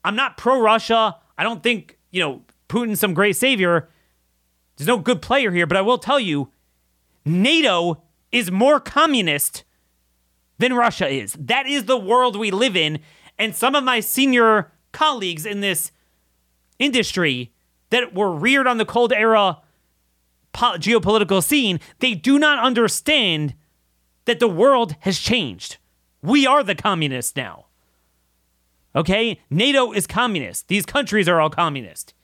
[0.04, 1.16] I'm not pro Russia.
[1.38, 3.88] I don't think, you know, Putin's some great savior.
[4.76, 6.50] There's no good player here, but I will tell you
[7.24, 8.02] NATO
[8.32, 9.62] is more communist
[10.58, 11.36] than Russia is.
[11.38, 12.98] That is the world we live in.
[13.38, 15.92] And some of my senior colleagues in this
[16.78, 17.52] industry
[17.90, 19.58] that were reared on the Cold Era
[20.52, 23.54] po- geopolitical scene, they do not understand
[24.24, 25.78] that the world has changed.
[26.22, 27.66] We are the communists now.
[28.94, 29.40] Okay?
[29.50, 30.68] NATO is communist.
[30.68, 32.14] These countries are all communist.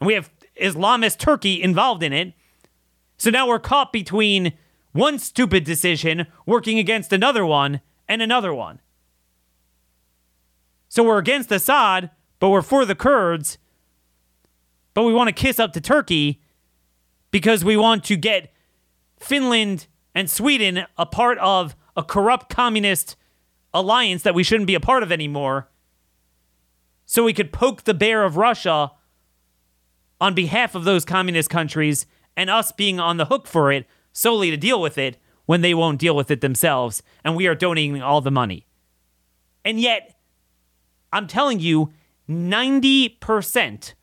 [0.00, 0.30] And we have
[0.60, 2.34] Islamist Turkey involved in it.
[3.16, 4.52] So now we're caught between
[4.92, 8.80] one stupid decision working against another one and another one.
[10.92, 13.56] So we're against Assad, but we're for the Kurds.
[14.92, 16.42] But we want to kiss up to Turkey
[17.30, 18.52] because we want to get
[19.18, 23.16] Finland and Sweden a part of a corrupt communist
[23.72, 25.70] alliance that we shouldn't be a part of anymore.
[27.06, 28.92] So we could poke the bear of Russia
[30.20, 32.04] on behalf of those communist countries
[32.36, 35.16] and us being on the hook for it solely to deal with it
[35.46, 38.66] when they won't deal with it themselves and we are donating all the money.
[39.64, 40.11] And yet,
[41.12, 41.92] I'm telling you,
[42.28, 43.94] 90%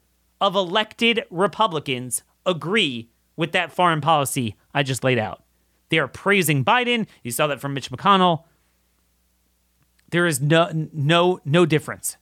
[0.41, 5.43] of elected Republicans agree with that foreign policy I just laid out.
[5.89, 7.07] They are praising Biden.
[7.23, 8.43] You saw that from Mitch McConnell.
[10.11, 12.17] There is no no no difference.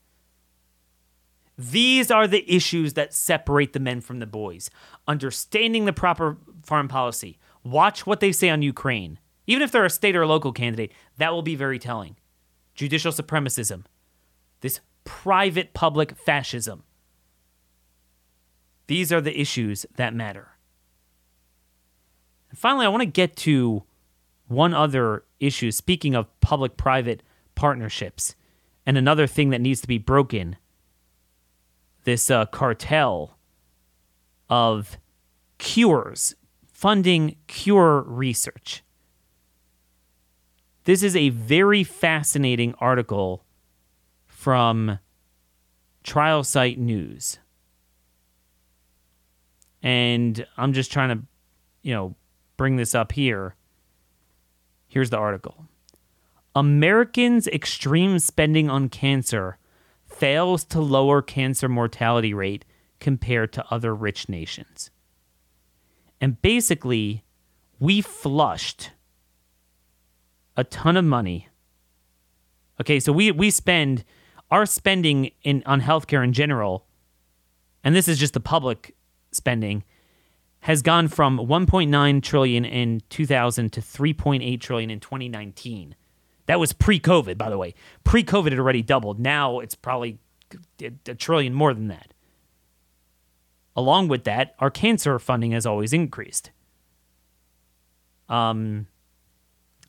[1.57, 4.69] These are the issues that separate the men from the boys.
[5.07, 7.39] Understanding the proper foreign policy.
[7.63, 9.19] Watch what they say on Ukraine.
[9.47, 12.15] Even if they're a state or a local candidate, that will be very telling.
[12.75, 13.85] Judicial supremacism.
[14.61, 16.83] This private public fascism.
[18.87, 20.51] These are the issues that matter.
[22.49, 23.83] And finally, I want to get to
[24.47, 25.71] one other issue.
[25.71, 27.23] Speaking of public private
[27.55, 28.35] partnerships,
[28.85, 30.55] and another thing that needs to be broken
[32.05, 33.37] this uh, cartel
[34.49, 34.97] of
[35.57, 36.35] cures,
[36.65, 38.81] funding cure research.
[40.85, 43.43] This is a very fascinating article
[44.47, 44.97] from
[46.03, 47.39] Trial Site News.
[49.83, 51.25] And I'm just trying to,
[51.81, 52.15] you know,
[52.55, 53.55] bring this up here.
[54.87, 55.65] Here's the article
[56.55, 59.57] Americans' extreme spending on cancer
[60.05, 62.63] fails to lower cancer mortality rate
[63.01, 64.91] compared to other rich nations.
[66.21, 67.25] And basically,
[67.81, 68.91] we flushed
[70.55, 71.49] a ton of money.
[72.79, 74.05] Okay, so we we spend
[74.51, 76.85] our spending in on healthcare in general,
[77.83, 78.95] and this is just the public
[79.31, 79.83] spending,
[80.61, 85.95] has gone from 1.9 trillion in 2000 to 3.8 trillion in 2019.
[86.47, 87.73] That was pre-COVID, by the way.
[88.03, 89.19] Pre-COVID, it already doubled.
[89.19, 90.19] Now it's probably
[90.81, 92.13] a trillion more than that.
[93.75, 96.51] Along with that, our cancer funding has always increased.
[98.27, 98.87] Um,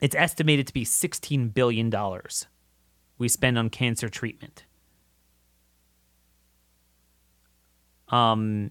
[0.01, 1.91] it's estimated to be $16 billion
[3.19, 4.65] we spend on cancer treatment.
[8.09, 8.71] Um,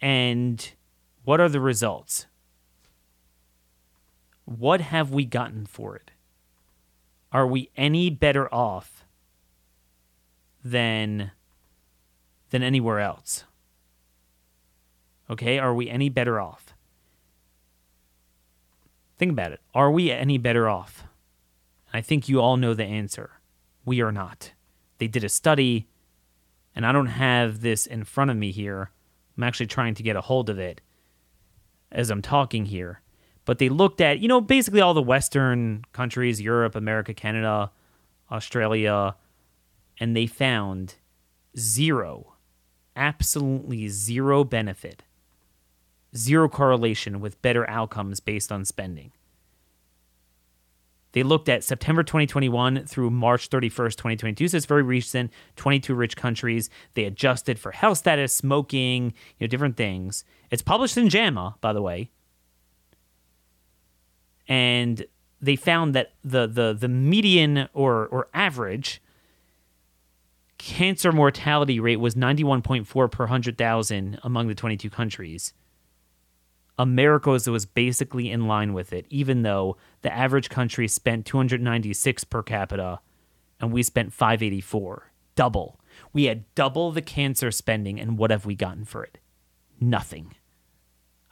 [0.00, 0.72] and
[1.24, 2.26] what are the results?
[4.44, 6.10] What have we gotten for it?
[7.32, 9.04] Are we any better off
[10.64, 11.32] than
[12.50, 13.44] than anywhere else?
[15.28, 16.74] Okay, are we any better off?
[19.18, 19.60] Think about it.
[19.74, 21.04] Are we any better off?
[21.98, 23.40] I think you all know the answer.
[23.84, 24.52] We are not.
[24.98, 25.88] They did a study,
[26.72, 28.92] and I don't have this in front of me here.
[29.36, 30.80] I'm actually trying to get a hold of it
[31.90, 33.02] as I'm talking here.
[33.44, 37.72] But they looked at, you know, basically all the Western countries Europe, America, Canada,
[38.30, 39.16] Australia,
[39.98, 40.94] and they found
[41.58, 42.34] zero,
[42.94, 45.02] absolutely zero benefit,
[46.16, 49.10] zero correlation with better outcomes based on spending.
[51.12, 54.48] They looked at September 2021 through March 31st, 2022.
[54.48, 55.32] So it's very recent.
[55.56, 56.68] 22 rich countries.
[56.94, 60.24] They adjusted for health status, smoking, you know, different things.
[60.50, 62.10] It's published in JAMA, by the way.
[64.46, 65.04] And
[65.40, 69.00] they found that the the the median or or average
[70.58, 75.54] cancer mortality rate was 91.4 per 100,000 among the 22 countries.
[76.78, 82.42] America's was basically in line with it, even though the average country spent 296 per
[82.42, 83.00] capita
[83.60, 85.10] and we spent 584.
[85.34, 85.80] Double.
[86.12, 89.18] We had double the cancer spending, and what have we gotten for it?
[89.80, 90.34] Nothing.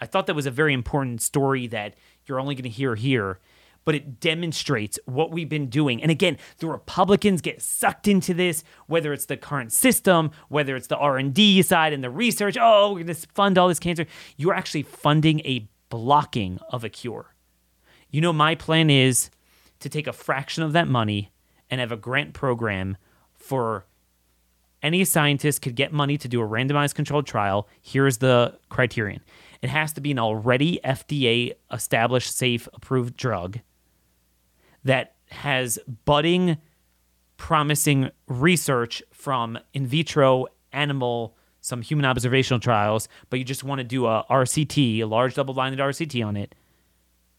[0.00, 1.94] I thought that was a very important story that
[2.26, 3.38] you're only going to hear here
[3.86, 6.02] but it demonstrates what we've been doing.
[6.02, 10.88] And again, the Republicans get sucked into this, whether it's the current system, whether it's
[10.88, 14.04] the R&D side and the research, oh, we're going to fund all this cancer.
[14.36, 17.32] You're actually funding a blocking of a cure.
[18.10, 19.30] You know, my plan is
[19.78, 21.30] to take a fraction of that money
[21.70, 22.96] and have a grant program
[23.34, 23.86] for
[24.82, 27.68] any scientist could get money to do a randomized controlled trial.
[27.80, 29.22] Here's the criterion.
[29.62, 33.60] It has to be an already FDA established safe approved drug
[34.86, 36.58] that has budding,
[37.36, 43.84] promising research from in vitro animal, some human observational trials, but you just want to
[43.84, 46.54] do a RCT, a large double blinded RCT on it,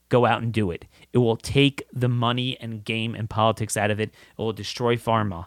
[0.10, 0.86] go out and do it.
[1.14, 4.10] It will take the money and game and politics out of it.
[4.10, 5.46] It will destroy pharma.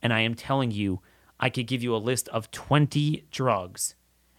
[0.00, 1.00] And I am telling you,
[1.40, 3.96] I could give you a list of 20 drugs,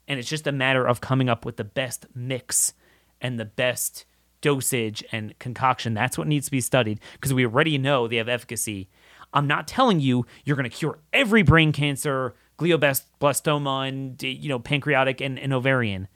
[0.07, 2.73] and it's just a matter of coming up with the best mix
[3.19, 4.05] and the best
[4.41, 5.93] dosage and concoction.
[5.93, 8.89] That's what needs to be studied because we already know they have efficacy.
[9.33, 14.59] I'm not telling you you're going to cure every brain cancer, glioblastoma, and you know
[14.59, 16.07] pancreatic and, and ovarian,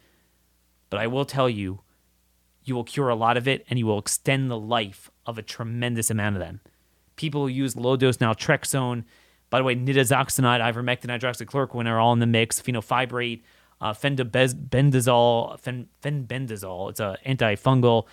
[0.89, 1.81] but I will tell you,
[2.63, 5.41] you will cure a lot of it, and you will extend the life of a
[5.41, 6.61] tremendous amount of them.
[7.15, 9.03] People who use low dose naltrexone,
[9.49, 12.61] by the way, nitazoxanide, ivermectin, hydroxychloroquine are all in the mix.
[12.61, 13.43] Fenofibrate,
[13.83, 16.89] uh, fenbendazole, fen, fenbendazole.
[16.89, 18.07] It's an antifungal.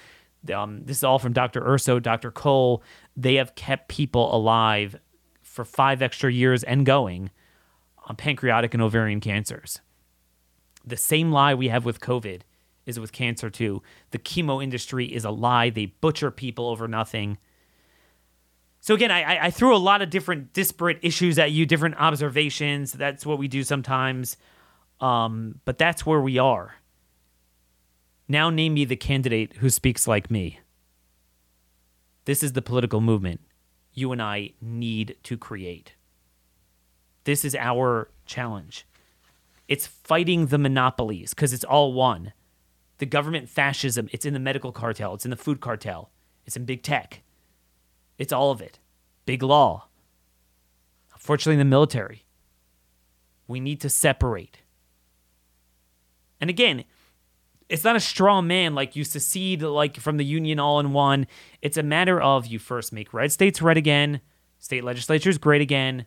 [0.52, 1.62] Um, this is all from Dr.
[1.64, 2.32] Urso, Dr.
[2.32, 2.82] Cole.
[3.16, 4.98] They have kept people alive
[5.42, 7.30] for five extra years and going
[8.08, 9.80] on pancreatic and ovarian cancers.
[10.84, 12.40] The same lie we have with COVID
[12.84, 13.80] is with cancer too.
[14.10, 15.70] The chemo industry is a lie.
[15.70, 17.38] They butcher people over nothing.
[18.80, 22.92] So again, I, I threw a lot of different disparate issues at you, different observations.
[22.92, 24.36] That's what we do sometimes.
[25.00, 26.76] Um, but that's where we are.
[28.28, 30.60] Now name me the candidate who speaks like me.
[32.26, 33.40] This is the political movement
[33.92, 35.94] you and I need to create.
[37.24, 38.86] This is our challenge.
[39.68, 42.32] It's fighting the monopolies because it's all one.
[42.98, 46.10] The government fascism, it's in the medical cartel, it's in the food cartel,
[46.46, 47.22] it's in big tech.
[48.18, 48.78] It's all of it.
[49.24, 49.88] Big law.
[51.14, 52.26] Unfortunately, the military.
[53.46, 54.58] We need to separate.
[56.40, 56.84] And again,
[57.68, 61.26] it's not a straw man like you secede like from the union all in one.
[61.62, 64.20] It's a matter of you first make red states red again,
[64.58, 66.06] state legislatures great again,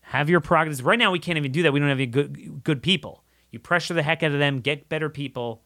[0.00, 0.82] have your prerogatives.
[0.82, 1.72] Right now, we can't even do that.
[1.72, 3.24] We don't have any good good people.
[3.50, 5.62] You pressure the heck out of them, get better people.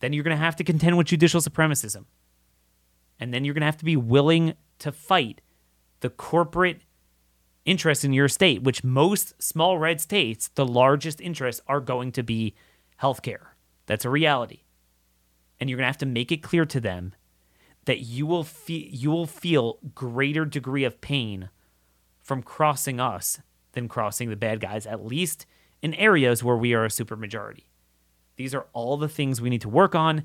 [0.00, 2.04] Then you're going to have to contend with judicial supremacism,
[3.18, 5.40] and then you're going to have to be willing to fight
[6.00, 6.82] the corporate
[7.64, 12.22] interest in your state, which most small red states, the largest interests are going to
[12.22, 12.54] be
[13.02, 13.48] healthcare.
[13.86, 14.64] That's a reality.
[15.58, 17.14] And you're going to have to make it clear to them
[17.86, 21.50] that you will feel you will feel greater degree of pain
[22.18, 23.40] from crossing us
[23.72, 25.46] than crossing the bad guys, at least
[25.82, 27.64] in areas where we are a supermajority.
[28.36, 30.24] These are all the things we need to work on.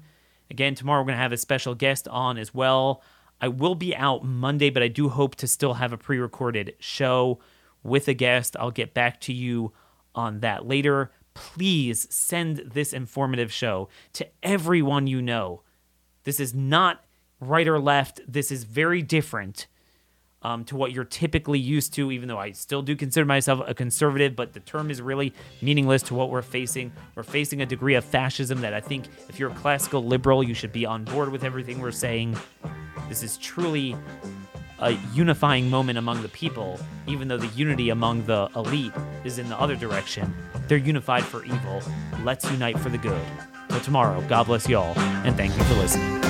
[0.49, 3.01] Again, tomorrow we're going to have a special guest on as well.
[3.41, 6.75] I will be out Monday, but I do hope to still have a pre recorded
[6.79, 7.39] show
[7.83, 8.55] with a guest.
[8.59, 9.73] I'll get back to you
[10.13, 11.11] on that later.
[11.35, 15.61] Please send this informative show to everyone you know.
[16.23, 17.05] This is not
[17.39, 19.67] right or left, this is very different
[20.45, 23.73] um, to what you're typically used to, even though I still do consider myself a
[23.73, 26.91] conservative, but the term is really meaningless to what we're facing.
[27.15, 30.53] We're facing a degree of fascism that I think if you're a classical liberal, you
[30.53, 32.37] should be on board with everything we're saying.
[33.09, 33.95] This is truly
[34.81, 38.93] a unifying moment among the people, even though the unity among the elite
[39.23, 40.31] is in the other direction.
[40.67, 41.81] They're unified for evil.
[42.23, 43.25] Let's unite for the good.
[43.69, 44.93] Till tomorrow, God bless y'all,
[45.25, 46.21] and thank you for listening.